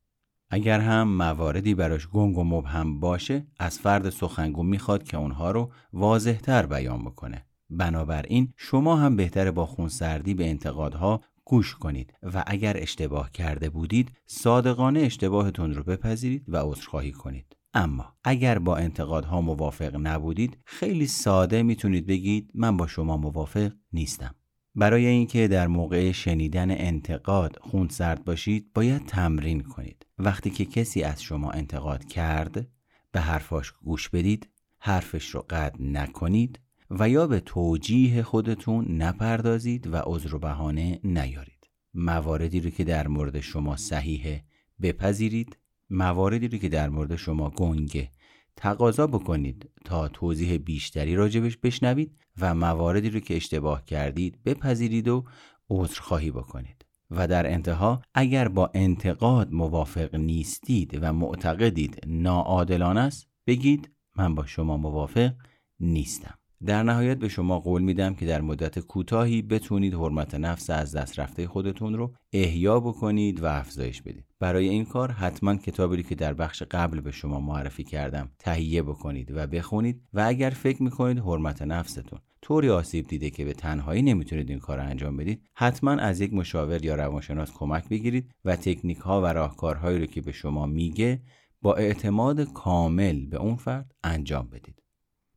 اگر 0.50 0.80
هم 0.80 1.08
مواردی 1.08 1.74
براش 1.74 2.08
گنگ 2.08 2.38
و 2.38 2.44
مبهم 2.44 3.00
باشه 3.00 3.46
از 3.58 3.78
فرد 3.78 4.10
سخنگو 4.10 4.62
می‌خواد 4.62 5.02
که 5.02 5.16
اونها 5.16 5.50
رو 5.50 5.72
واضحتر 5.92 6.66
بیان 6.66 7.04
بکنه. 7.04 7.46
بنابراین 7.70 8.52
شما 8.56 8.96
هم 8.96 9.16
بهتره 9.16 9.50
با 9.50 9.66
خونسردی 9.66 10.34
به 10.34 10.50
انتقادها 10.50 11.20
گوش 11.44 11.74
کنید 11.74 12.14
و 12.22 12.44
اگر 12.46 12.76
اشتباه 12.78 13.30
کرده 13.30 13.70
بودید 13.70 14.12
صادقانه 14.26 15.00
اشتباهتون 15.00 15.74
رو 15.74 15.82
بپذیرید 15.82 16.44
و 16.48 16.56
عذرخواهی 16.56 17.12
کنید. 17.12 17.56
اما 17.74 18.14
اگر 18.24 18.58
با 18.58 18.76
انتقادها 18.76 19.40
موافق 19.40 19.96
نبودید 19.96 20.58
خیلی 20.64 21.06
ساده 21.06 21.62
می‌تونید 21.62 22.06
بگید 22.06 22.50
من 22.54 22.76
با 22.76 22.86
شما 22.86 23.16
موافق 23.16 23.72
نیستم. 23.92 24.34
برای 24.76 25.06
اینکه 25.06 25.48
در 25.48 25.66
موقع 25.66 26.12
شنیدن 26.12 26.70
انتقاد 26.70 27.58
خونسرد 27.60 28.24
باشید 28.24 28.72
باید 28.74 29.06
تمرین 29.06 29.60
کنید. 29.60 30.06
وقتی 30.18 30.50
که 30.50 30.64
کسی 30.64 31.02
از 31.02 31.22
شما 31.22 31.50
انتقاد 31.50 32.04
کرد 32.04 32.68
به 33.12 33.20
حرفاش 33.20 33.72
گوش 33.72 34.08
بدید 34.08 34.48
حرفش 34.78 35.28
رو 35.28 35.44
قطع 35.50 35.82
نکنید 35.82 36.60
و 36.90 37.08
یا 37.08 37.26
به 37.26 37.40
توجیه 37.40 38.22
خودتون 38.22 39.02
نپردازید 39.02 39.86
و 39.86 39.96
عذر 40.04 40.34
و 40.34 40.38
بهانه 40.38 41.00
نیارید. 41.04 41.70
مواردی 41.94 42.60
رو 42.60 42.70
که 42.70 42.84
در 42.84 43.08
مورد 43.08 43.40
شما 43.40 43.76
صحیحه 43.76 44.44
بپذیرید. 44.82 45.56
مواردی 45.90 46.48
رو 46.48 46.58
که 46.58 46.68
در 46.68 46.88
مورد 46.88 47.16
شما 47.16 47.50
گنگه 47.50 48.10
تقاضا 48.56 49.06
بکنید 49.06 49.70
تا 49.84 50.08
توضیح 50.08 50.56
بیشتری 50.56 51.16
راجبش 51.16 51.56
بشنوید 51.56 52.16
و 52.40 52.54
مواردی 52.54 53.10
رو 53.10 53.20
که 53.20 53.36
اشتباه 53.36 53.84
کردید 53.84 54.42
بپذیرید 54.44 55.08
و 55.08 55.24
عذرخواهی 55.70 56.30
بکنید. 56.30 56.86
و 57.10 57.28
در 57.28 57.52
انتها 57.52 58.02
اگر 58.14 58.48
با 58.48 58.70
انتقاد 58.74 59.52
موافق 59.52 60.14
نیستید 60.14 60.98
و 61.02 61.12
معتقدید 61.12 62.00
ناعادلانه 62.06 63.00
است 63.00 63.28
بگید 63.46 63.90
من 64.16 64.34
با 64.34 64.46
شما 64.46 64.76
موافق 64.76 65.32
نیستم. 65.80 66.38
در 66.64 66.82
نهایت 66.82 67.18
به 67.18 67.28
شما 67.28 67.60
قول 67.60 67.82
میدم 67.82 68.14
که 68.14 68.26
در 68.26 68.40
مدت 68.40 68.78
کوتاهی 68.78 69.42
بتونید 69.42 69.94
حرمت 69.94 70.34
نفس 70.34 70.70
از 70.70 70.96
دست 70.96 71.18
رفته 71.18 71.46
خودتون 71.46 71.94
رو 71.94 72.14
احیا 72.32 72.80
بکنید 72.80 73.42
و 73.42 73.46
افزایش 73.46 74.02
بدید. 74.02 74.24
برای 74.40 74.68
این 74.68 74.84
کار 74.84 75.12
حتما 75.12 75.56
کتابی 75.56 76.02
که 76.02 76.14
در 76.14 76.34
بخش 76.34 76.62
قبل 76.62 77.00
به 77.00 77.10
شما 77.10 77.40
معرفی 77.40 77.84
کردم 77.84 78.30
تهیه 78.38 78.82
بکنید 78.82 79.30
و 79.34 79.46
بخونید 79.46 80.02
و 80.14 80.20
اگر 80.26 80.50
فکر 80.50 80.82
می‌کنید 80.82 81.18
حرمت 81.18 81.62
نفستون. 81.62 82.18
طوری 82.42 82.70
آسیب 82.70 83.06
دیده 83.06 83.30
که 83.30 83.44
به 83.44 83.52
تنهایی 83.52 84.02
نمی‌تونید 84.02 84.50
این 84.50 84.58
کار 84.58 84.80
انجام 84.80 85.16
بدید 85.16 85.42
حتما 85.54 85.90
از 85.90 86.20
یک 86.20 86.34
مشاور 86.34 86.84
یا 86.84 86.94
روانشناس 86.94 87.52
کمک 87.52 87.88
بگیرید 87.88 88.30
و 88.44 88.56
تکنیک 88.56 88.98
ها 88.98 89.22
و 89.22 89.26
راهکارهایی 89.26 89.98
رو 89.98 90.06
که 90.06 90.20
به 90.20 90.32
شما 90.32 90.66
میگه 90.66 91.22
با 91.62 91.74
اعتماد 91.74 92.52
کامل 92.52 93.26
به 93.26 93.36
اون 93.36 93.56
فرد 93.56 93.94
انجام 94.04 94.48
بدید. 94.48 94.75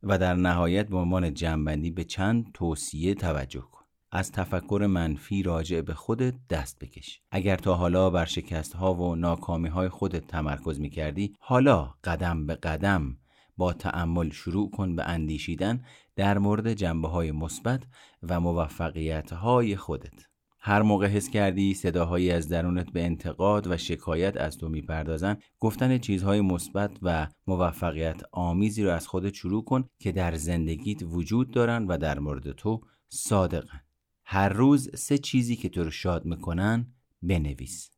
و 0.03 0.17
در 0.17 0.33
نهایت 0.33 0.87
به 0.87 0.97
عنوان 0.97 1.33
جنبندی 1.33 1.91
به 1.91 2.03
چند 2.03 2.51
توصیه 2.53 3.13
توجه 3.13 3.61
کن. 3.61 3.79
از 4.11 4.31
تفکر 4.31 4.87
منفی 4.89 5.43
راجع 5.43 5.81
به 5.81 5.93
خودت 5.93 6.33
دست 6.49 6.79
بکش. 6.79 7.21
اگر 7.31 7.55
تا 7.55 7.75
حالا 7.75 8.09
بر 8.09 8.25
شکست 8.25 8.73
ها 8.73 8.93
و 8.93 9.15
ناکامی 9.15 9.69
های 9.69 9.89
خودت 9.89 10.27
تمرکز 10.27 10.79
می 10.79 10.89
کردی 10.89 11.35
حالا 11.39 11.93
قدم 12.03 12.45
به 12.45 12.55
قدم 12.55 13.17
با 13.57 13.73
تأمل 13.73 14.29
شروع 14.29 14.71
کن 14.71 14.95
به 14.95 15.03
اندیشیدن 15.03 15.83
در 16.15 16.37
مورد 16.37 16.73
جنبه 16.73 17.07
های 17.07 17.31
مثبت 17.31 17.83
و 18.23 18.39
موفقیت 18.39 19.33
های 19.33 19.75
خودت. 19.75 20.28
هر 20.61 20.81
موقع 20.81 21.07
حس 21.07 21.29
کردی 21.29 21.73
صداهایی 21.73 22.31
از 22.31 22.49
درونت 22.49 22.91
به 22.91 23.03
انتقاد 23.03 23.67
و 23.67 23.77
شکایت 23.77 24.37
از 24.37 24.57
تو 24.57 24.69
می‌پردازن 24.69 25.37
گفتن 25.59 25.97
چیزهای 25.97 26.41
مثبت 26.41 26.91
و 27.01 27.27
موفقیت 27.47 28.21
آمیزی 28.31 28.83
رو 28.83 28.91
از 28.91 29.07
خودت 29.07 29.33
شروع 29.33 29.63
کن 29.63 29.89
که 29.99 30.11
در 30.11 30.35
زندگیت 30.35 31.03
وجود 31.03 31.51
دارن 31.51 31.85
و 31.87 31.97
در 31.97 32.19
مورد 32.19 32.51
تو 32.51 32.81
صادقن. 33.07 33.81
هر 34.23 34.49
روز 34.49 34.89
سه 34.95 35.17
چیزی 35.17 35.55
که 35.55 35.69
تو 35.69 35.83
رو 35.83 35.91
شاد 35.91 36.25
می‌کنن 36.25 36.93
بنویس. 37.21 37.91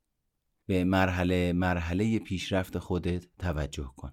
به 0.66 0.84
مرحله 0.84 1.54
مرحله 1.54 2.20
پیشرفت 2.20 2.78
خودت 2.78 3.26
توجه 3.40 3.94
کن. 3.98 4.12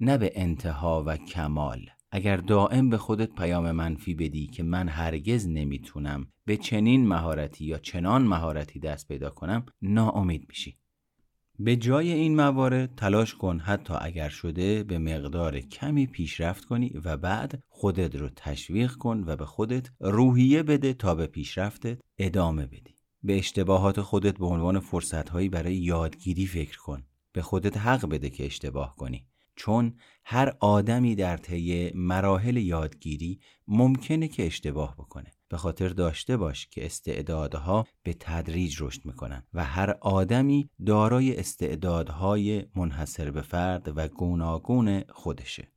نه 0.00 0.18
به 0.18 0.32
انتها 0.34 1.04
و 1.06 1.16
کمال. 1.16 1.90
اگر 2.16 2.36
دائم 2.36 2.90
به 2.90 2.98
خودت 2.98 3.34
پیام 3.34 3.70
منفی 3.70 4.14
بدی 4.14 4.46
که 4.46 4.62
من 4.62 4.88
هرگز 4.88 5.48
نمی‌تونم 5.48 6.26
به 6.46 6.56
چنین 6.56 7.08
مهارتی 7.08 7.64
یا 7.64 7.78
چنان 7.78 8.22
مهارتی 8.22 8.80
دست 8.80 9.08
پیدا 9.08 9.30
کنم 9.30 9.66
ناامید 9.82 10.44
میشی. 10.48 10.78
به 11.58 11.76
جای 11.76 12.12
این 12.12 12.36
موارد 12.36 12.94
تلاش 12.94 13.34
کن 13.34 13.58
حتی 13.58 13.94
اگر 14.00 14.28
شده 14.28 14.84
به 14.84 14.98
مقدار 14.98 15.60
کمی 15.60 16.06
پیشرفت 16.06 16.64
کنی 16.64 16.92
و 17.04 17.16
بعد 17.16 17.62
خودت 17.68 18.16
رو 18.16 18.28
تشویق 18.36 18.92
کن 18.92 19.24
و 19.26 19.36
به 19.36 19.46
خودت 19.46 19.90
روحیه 20.00 20.62
بده 20.62 20.92
تا 20.92 21.14
به 21.14 21.26
پیشرفتت 21.26 21.98
ادامه 22.18 22.66
بدی. 22.66 22.96
به 23.22 23.38
اشتباهات 23.38 24.00
خودت 24.00 24.38
به 24.38 24.46
عنوان 24.46 24.80
فرصتهایی 24.80 25.48
برای 25.48 25.76
یادگیری 25.76 26.46
فکر 26.46 26.78
کن. 26.78 27.02
به 27.32 27.42
خودت 27.42 27.76
حق 27.76 28.08
بده 28.08 28.30
که 28.30 28.46
اشتباه 28.46 28.96
کنی. 28.96 29.26
چون 29.56 29.94
هر 30.24 30.52
آدمی 30.60 31.14
در 31.14 31.36
طی 31.36 31.90
مراحل 31.94 32.56
یادگیری 32.56 33.40
ممکنه 33.68 34.28
که 34.28 34.46
اشتباه 34.46 34.94
بکنه. 34.94 35.32
به 35.48 35.56
خاطر 35.56 35.88
داشته 35.88 36.36
باش 36.36 36.66
که 36.66 36.86
استعدادها 36.86 37.86
به 38.02 38.16
تدریج 38.20 38.76
رشد 38.80 39.04
می‌کنن 39.04 39.42
و 39.54 39.64
هر 39.64 39.90
آدمی 40.00 40.70
دارای 40.86 41.36
استعدادهای 41.36 42.64
منحصر 42.76 43.30
به 43.30 43.42
فرد 43.42 43.92
و 43.96 44.08
گوناگون 44.08 45.04
خودشه. 45.08 45.68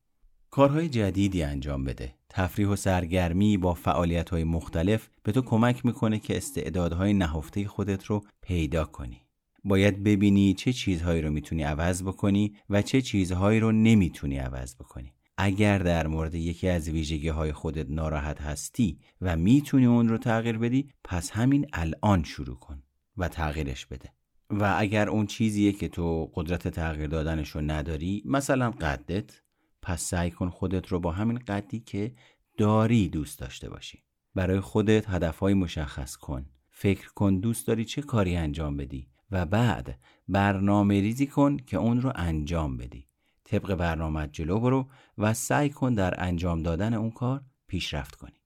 کارهای 0.49 0.89
جدیدی 0.89 1.43
انجام 1.43 1.84
بده. 1.84 2.13
تفریح 2.30 2.67
و 2.67 2.75
سرگرمی 2.75 3.57
با 3.57 3.73
فعالیت 3.73 4.30
های 4.30 4.43
مختلف 4.43 5.09
به 5.23 5.32
تو 5.32 5.41
کمک 5.41 5.86
می‌کنه 5.86 6.19
که 6.19 6.38
استعدادهای 6.38 7.13
نهفته 7.13 7.67
خودت 7.67 8.05
رو 8.05 8.23
پیدا 8.41 8.86
کنی. 8.86 9.26
باید 9.63 10.03
ببینی 10.03 10.53
چه 10.53 10.73
چیزهایی 10.73 11.21
رو 11.21 11.31
می‌تونی 11.31 11.63
عوض 11.63 12.03
بکنی 12.03 12.55
و 12.69 12.81
چه 12.81 13.01
چیزهایی 13.01 13.59
رو 13.59 13.71
نمی‌تونی 13.71 14.37
عوض 14.37 14.75
بکنی. 14.75 15.13
اگر 15.37 15.77
در 15.77 16.07
مورد 16.07 16.35
یکی 16.35 16.67
از 16.67 16.89
ویژگی 16.89 17.29
های 17.29 17.53
خودت 17.53 17.89
ناراحت 17.89 18.41
هستی 18.41 18.99
و 19.21 19.37
می‌تونی 19.37 19.85
اون 19.85 20.09
رو 20.09 20.17
تغییر 20.17 20.57
بدی 20.57 20.89
پس 21.03 21.31
همین 21.31 21.67
الان 21.73 22.23
شروع 22.23 22.55
کن 22.59 22.83
و 23.17 23.27
تغییرش 23.27 23.85
بده. 23.85 24.13
و 24.49 24.75
اگر 24.77 25.09
اون 25.09 25.25
چیزیه 25.25 25.71
که 25.71 25.87
تو 25.87 26.31
قدرت 26.33 26.67
تغییر 26.67 27.07
دادنش 27.07 27.49
رو 27.49 27.61
نداری 27.61 28.23
مثلا 28.25 28.71
قدت 28.71 29.41
پس 29.81 30.01
سعی 30.01 30.31
کن 30.31 30.49
خودت 30.49 30.87
رو 30.87 30.99
با 30.99 31.11
همین 31.11 31.39
قدی 31.39 31.79
که 31.79 32.11
داری 32.57 33.09
دوست 33.09 33.39
داشته 33.39 33.69
باشی. 33.69 34.03
برای 34.35 34.59
خودت 34.59 35.09
هدفهای 35.09 35.53
مشخص 35.53 36.15
کن. 36.15 36.45
فکر 36.69 37.07
کن 37.07 37.39
دوست 37.39 37.67
داری 37.67 37.85
چه 37.85 38.01
کاری 38.01 38.35
انجام 38.35 38.77
بدی. 38.77 39.07
و 39.32 39.45
بعد 39.45 39.99
برنامه 40.28 41.01
ریزی 41.01 41.28
کن 41.28 41.57
که 41.57 41.78
اون 41.78 42.01
رو 42.01 42.11
انجام 42.15 42.78
بدی. 42.78 43.07
طبق 43.43 43.75
برنامه 43.75 44.28
جلو 44.28 44.59
برو 44.59 44.88
و 45.17 45.34
سعی 45.34 45.69
کن 45.69 45.93
در 45.93 46.23
انجام 46.23 46.63
دادن 46.63 46.93
اون 46.93 47.11
کار 47.11 47.41
پیشرفت 47.67 48.15
کنی. 48.15 48.41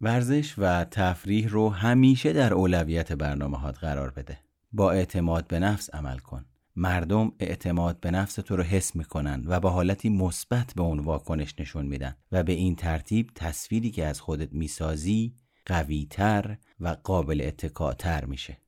ورزش 0.00 0.54
و 0.58 0.84
تفریح 0.84 1.48
رو 1.48 1.70
همیشه 1.70 2.32
در 2.32 2.54
اولویت 2.54 3.12
برنامه 3.12 3.58
هات 3.58 3.78
قرار 3.78 4.10
بده. 4.10 4.38
با 4.72 4.92
اعتماد 4.92 5.46
به 5.46 5.58
نفس 5.58 5.94
عمل 5.94 6.18
کن. 6.18 6.44
مردم 6.76 7.32
اعتماد 7.40 8.00
به 8.00 8.10
نفس 8.10 8.34
تو 8.34 8.56
رو 8.56 8.62
حس 8.62 8.96
می‌کنن 8.96 9.44
و 9.46 9.60
با 9.60 9.70
حالتی 9.70 10.08
مثبت 10.08 10.72
به 10.76 10.82
اون 10.82 10.98
واکنش 10.98 11.54
نشون 11.58 11.86
میدن 11.86 12.16
و 12.32 12.42
به 12.42 12.52
این 12.52 12.76
ترتیب 12.76 13.30
تصویری 13.34 13.90
که 13.90 14.06
از 14.06 14.20
خودت 14.20 14.52
می‌سازی 14.52 15.34
قویتر 15.66 16.56
و 16.80 16.96
قابل 17.04 17.42
اتکاتر 17.44 18.24
میشه. 18.24 18.58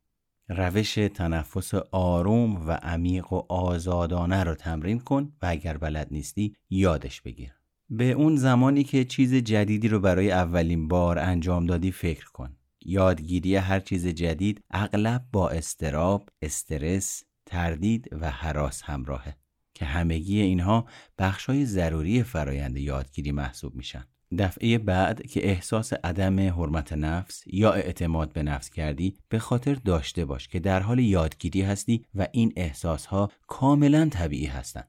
روش 0.52 0.94
تنفس 0.94 1.74
آروم 1.90 2.66
و 2.66 2.72
عمیق 2.72 3.32
و 3.32 3.42
آزادانه 3.48 4.44
رو 4.44 4.54
تمرین 4.54 5.00
کن 5.00 5.32
و 5.42 5.46
اگر 5.46 5.76
بلد 5.76 6.08
نیستی 6.10 6.56
یادش 6.70 7.20
بگیر 7.20 7.52
به 7.90 8.10
اون 8.10 8.36
زمانی 8.36 8.84
که 8.84 9.04
چیز 9.04 9.34
جدیدی 9.34 9.88
رو 9.88 10.00
برای 10.00 10.30
اولین 10.30 10.88
بار 10.88 11.18
انجام 11.18 11.66
دادی 11.66 11.92
فکر 11.92 12.30
کن 12.30 12.56
یادگیری 12.80 13.56
هر 13.56 13.80
چیز 13.80 14.06
جدید 14.06 14.64
اغلب 14.70 15.24
با 15.32 15.50
استراب، 15.50 16.28
استرس، 16.42 17.22
تردید 17.46 18.08
و 18.12 18.30
حراس 18.30 18.82
همراهه 18.82 19.36
که 19.74 19.84
همگی 19.84 20.40
اینها 20.40 20.86
بخشای 21.18 21.66
ضروری 21.66 22.22
فرایند 22.22 22.76
یادگیری 22.76 23.32
محسوب 23.32 23.74
میشن. 23.74 24.04
دفعه 24.38 24.78
بعد 24.78 25.26
که 25.26 25.48
احساس 25.48 25.92
عدم 25.92 26.40
حرمت 26.40 26.92
نفس 26.92 27.42
یا 27.46 27.72
اعتماد 27.72 28.32
به 28.32 28.42
نفس 28.42 28.70
کردی 28.70 29.16
به 29.28 29.38
خاطر 29.38 29.74
داشته 29.74 30.24
باش 30.24 30.48
که 30.48 30.60
در 30.60 30.80
حال 30.80 30.98
یادگیری 30.98 31.62
هستی 31.62 32.04
و 32.14 32.26
این 32.32 32.52
احساس 32.56 33.06
ها 33.06 33.30
کاملا 33.46 34.08
طبیعی 34.08 34.46
هستند. 34.46 34.88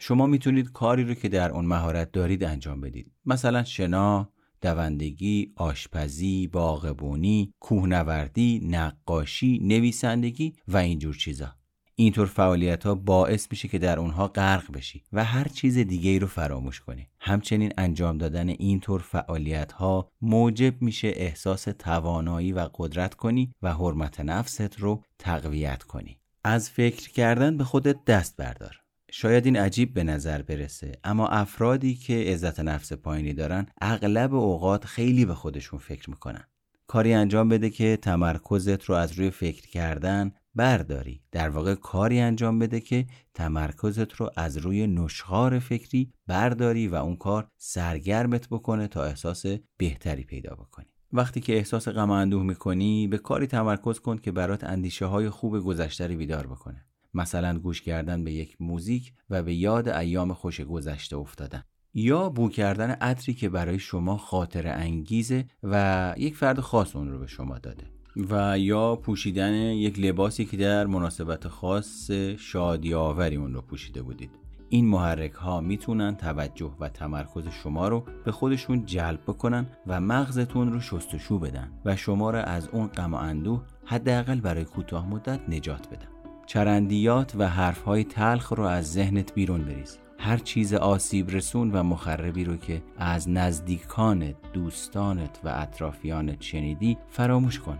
شما 0.00 0.26
می‌تونید 0.26 0.72
کاری 0.72 1.04
رو 1.04 1.14
که 1.14 1.28
در 1.28 1.50
اون 1.50 1.64
مهارت 1.64 2.12
دارید 2.12 2.44
انجام 2.44 2.80
بدید. 2.80 3.12
مثلا 3.26 3.64
شنا، 3.64 4.32
دوندگی، 4.62 5.52
آشپزی، 5.56 6.46
باغبونی، 6.46 7.54
کوهنوردی، 7.60 8.60
نقاشی، 8.64 9.58
نویسندگی 9.58 10.54
و 10.68 10.76
اینجور 10.76 11.16
چیزا. 11.16 11.59
اینطور 12.00 12.26
فعالیت 12.26 12.84
ها 12.84 12.94
باعث 12.94 13.46
میشه 13.50 13.68
که 13.68 13.78
در 13.78 13.98
اونها 13.98 14.28
غرق 14.28 14.72
بشی 14.72 15.04
و 15.12 15.24
هر 15.24 15.48
چیز 15.48 15.78
دیگه 15.78 16.10
ای 16.10 16.18
رو 16.18 16.26
فراموش 16.26 16.80
کنی. 16.80 17.08
همچنین 17.20 17.72
انجام 17.78 18.18
دادن 18.18 18.48
اینطور 18.48 19.00
فعالیت 19.00 19.72
ها 19.72 20.10
موجب 20.20 20.82
میشه 20.82 21.12
احساس 21.16 21.64
توانایی 21.64 22.52
و 22.52 22.68
قدرت 22.74 23.14
کنی 23.14 23.54
و 23.62 23.72
حرمت 23.74 24.20
نفست 24.20 24.80
رو 24.80 25.04
تقویت 25.18 25.82
کنی. 25.82 26.18
از 26.44 26.70
فکر 26.70 27.10
کردن 27.10 27.56
به 27.56 27.64
خودت 27.64 28.04
دست 28.04 28.36
بردار. 28.36 28.76
شاید 29.10 29.46
این 29.46 29.56
عجیب 29.56 29.94
به 29.94 30.04
نظر 30.04 30.42
برسه 30.42 30.92
اما 31.04 31.28
افرادی 31.28 31.94
که 31.94 32.14
عزت 32.14 32.60
نفس 32.60 32.92
پایینی 32.92 33.32
دارن 33.32 33.66
اغلب 33.80 34.34
اوقات 34.34 34.84
خیلی 34.84 35.24
به 35.24 35.34
خودشون 35.34 35.78
فکر 35.78 36.10
می‌کنن 36.10 36.44
کاری 36.86 37.12
انجام 37.12 37.48
بده 37.48 37.70
که 37.70 37.96
تمرکزت 37.96 38.84
رو 38.84 38.94
از 38.94 39.12
روی 39.12 39.30
فکر 39.30 39.66
کردن 39.68 40.32
برداری. 40.54 41.22
در 41.32 41.48
واقع 41.48 41.74
کاری 41.74 42.20
انجام 42.20 42.58
بده 42.58 42.80
که 42.80 43.06
تمرکزت 43.34 44.12
رو 44.12 44.30
از 44.36 44.56
روی 44.56 44.86
نشخار 44.86 45.58
فکری 45.58 46.12
برداری 46.26 46.88
و 46.88 46.94
اون 46.94 47.16
کار 47.16 47.48
سرگرمت 47.56 48.48
بکنه 48.48 48.88
تا 48.88 49.04
احساس 49.04 49.44
بهتری 49.76 50.24
پیدا 50.24 50.54
بکنی. 50.54 50.86
وقتی 51.12 51.40
که 51.40 51.56
احساس 51.56 51.88
غم 51.88 52.10
اندوه 52.10 52.42
می‌کنی 52.42 53.08
به 53.08 53.18
کاری 53.18 53.46
تمرکز 53.46 54.00
کن 54.00 54.16
که 54.16 54.32
برات 54.32 54.64
اندیشه 54.64 55.06
های 55.06 55.30
خوب 55.30 55.58
گذشته 55.58 56.08
بیدار 56.08 56.46
بکنه. 56.46 56.86
مثلا 57.14 57.58
گوش 57.58 57.82
کردن 57.82 58.24
به 58.24 58.32
یک 58.32 58.56
موزیک 58.60 59.12
و 59.30 59.42
به 59.42 59.54
یاد 59.54 59.88
ایام 59.88 60.32
خوش 60.32 60.60
گذشته 60.60 61.16
افتادن. 61.16 61.62
یا 61.94 62.28
بو 62.28 62.48
کردن 62.48 62.90
عطری 62.90 63.34
که 63.34 63.48
برای 63.48 63.78
شما 63.78 64.16
خاطر 64.16 64.66
انگیزه 64.66 65.44
و 65.62 66.14
یک 66.18 66.36
فرد 66.36 66.60
خاص 66.60 66.96
اون 66.96 67.10
رو 67.10 67.18
به 67.18 67.26
شما 67.26 67.58
داده. 67.58 67.99
و 68.16 68.58
یا 68.58 68.96
پوشیدن 68.96 69.54
یک 69.54 69.98
لباسی 69.98 70.44
که 70.44 70.56
در 70.56 70.86
مناسبت 70.86 71.48
خاص 71.48 72.10
شادی 72.38 72.94
آوری 72.94 73.36
اون 73.36 73.54
رو 73.54 73.60
پوشیده 73.60 74.02
بودید. 74.02 74.30
این 74.68 74.86
محرک 74.86 75.32
ها 75.32 75.60
می‌تونن 75.60 76.16
توجه 76.16 76.72
و 76.80 76.88
تمرکز 76.88 77.48
شما 77.48 77.88
رو 77.88 78.04
به 78.24 78.32
خودشون 78.32 78.84
جلب 78.84 79.20
بکنن 79.26 79.66
و 79.86 80.00
مغزتون 80.00 80.72
رو 80.72 80.80
شستشو 80.80 81.38
بدن 81.38 81.70
و 81.84 81.96
شما 81.96 82.30
رو 82.30 82.38
از 82.38 82.68
اون 82.68 82.86
غم 82.86 83.14
و 83.14 83.16
اندوه 83.16 83.62
حداقل 83.84 84.40
برای 84.40 84.64
کوتاه 84.64 85.08
مدت 85.08 85.40
نجات 85.48 85.88
بدن. 85.88 86.08
چرندیات 86.46 87.32
و 87.38 87.48
حرفهای 87.48 88.04
تلخ 88.04 88.52
رو 88.52 88.64
از 88.64 88.92
ذهنت 88.92 89.34
بیرون 89.34 89.64
بریز. 89.64 89.98
هر 90.18 90.36
چیز 90.36 90.74
آسیب 90.74 91.30
رسون 91.30 91.70
و 91.70 91.82
مخربی 91.82 92.44
رو 92.44 92.56
که 92.56 92.82
از 92.96 93.28
نزدیکانت، 93.28 94.36
دوستانت 94.52 95.40
و 95.44 95.48
اطرافیانت 95.48 96.42
شنیدی 96.42 96.98
فراموش 97.08 97.60
کن. 97.60 97.78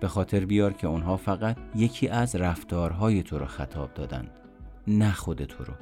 به 0.00 0.08
خاطر 0.08 0.44
بیار 0.44 0.72
که 0.72 0.86
اونها 0.86 1.16
فقط 1.16 1.56
یکی 1.74 2.08
از 2.08 2.36
رفتارهای 2.36 3.22
تو 3.22 3.38
رو 3.38 3.46
خطاب 3.46 3.94
دادند 3.94 4.30
نه 4.86 5.12
خود 5.12 5.44
تو 5.44 5.64
رو. 5.64 5.72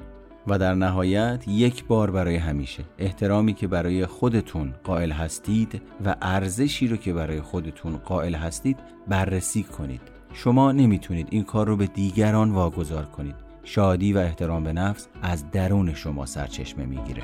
و 0.47 0.59
در 0.59 0.73
نهایت 0.73 1.47
یک 1.47 1.85
بار 1.85 2.11
برای 2.11 2.35
همیشه 2.35 2.83
احترامی 2.97 3.53
که 3.53 3.67
برای 3.67 4.05
خودتون 4.05 4.73
قائل 4.83 5.11
هستید 5.11 5.81
و 6.05 6.15
ارزشی 6.21 6.87
رو 6.87 6.97
که 6.97 7.13
برای 7.13 7.41
خودتون 7.41 7.97
قائل 7.97 8.35
هستید 8.35 8.79
بررسی 9.07 9.63
کنید. 9.63 10.01
شما 10.33 10.71
نمی‌تونید 10.71 11.27
این 11.31 11.43
کار 11.43 11.67
رو 11.67 11.75
به 11.75 11.87
دیگران 11.87 12.51
واگذار 12.51 13.05
کنید. 13.05 13.35
شادی 13.63 14.13
و 14.13 14.17
احترام 14.17 14.63
به 14.63 14.73
نفس 14.73 15.07
از 15.21 15.51
درون 15.51 15.93
شما 15.93 16.25
سرچشمه 16.25 16.85
می‌گیره. 16.85 17.23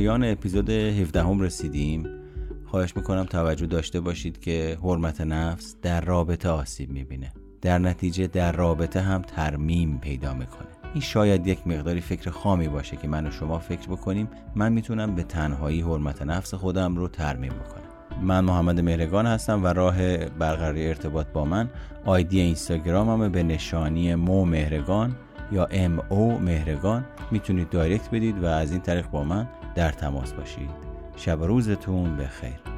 پایان 0.00 0.24
اپیزود 0.24 0.70
17 0.70 1.22
هم 1.22 1.40
رسیدیم. 1.40 2.06
خواهش 2.66 2.96
می‌کنم 2.96 3.24
توجه 3.24 3.66
داشته 3.66 4.00
باشید 4.00 4.40
که 4.40 4.78
حرمت 4.82 5.20
نفس 5.20 5.76
در 5.82 6.00
رابطه 6.00 6.48
آسیب 6.48 6.90
می‌بینه. 6.90 7.32
در 7.62 7.78
نتیجه 7.78 8.26
در 8.26 8.52
رابطه 8.52 9.00
هم 9.00 9.22
ترمیم 9.22 9.98
پیدا 9.98 10.34
می‌کنه. 10.34 10.68
این 10.94 11.00
شاید 11.00 11.46
یک 11.46 11.66
مقداری 11.66 12.00
فکر 12.00 12.30
خامی 12.30 12.68
باشه 12.68 12.96
که 12.96 13.08
من 13.08 13.26
و 13.26 13.30
شما 13.30 13.58
فکر 13.58 13.88
بکنیم. 13.88 14.28
من 14.54 14.72
می‌تونم 14.72 15.14
به 15.14 15.22
تنهایی 15.22 15.80
حرمت 15.80 16.22
نفس 16.22 16.54
خودم 16.54 16.96
رو 16.96 17.08
ترمیم 17.08 17.52
بکنم. 17.52 18.22
من 18.22 18.44
محمد 18.44 18.80
مهرگان 18.80 19.26
هستم 19.26 19.64
و 19.64 19.66
راه 19.66 20.16
برقراری 20.26 20.88
ارتباط 20.88 21.26
با 21.26 21.44
من 21.44 21.70
آیدی 22.04 22.40
اینستاگرامم 22.40 23.32
به 23.32 23.42
نشانی 23.42 24.14
مو 24.14 24.44
مهرگان 24.44 25.16
یا 25.52 25.64
ام 25.64 26.02
او 26.08 26.38
مهرگان. 26.38 27.04
می‌تونید 27.30 27.70
دایرکت 27.70 28.10
بدید 28.10 28.42
و 28.42 28.46
از 28.46 28.72
این 28.72 28.80
طریق 28.80 29.10
با 29.10 29.24
من 29.24 29.48
در 29.74 29.90
تماس 29.90 30.32
باشید. 30.32 30.70
شب 31.16 31.42
روزتون 31.42 32.16
بخیر. 32.16 32.69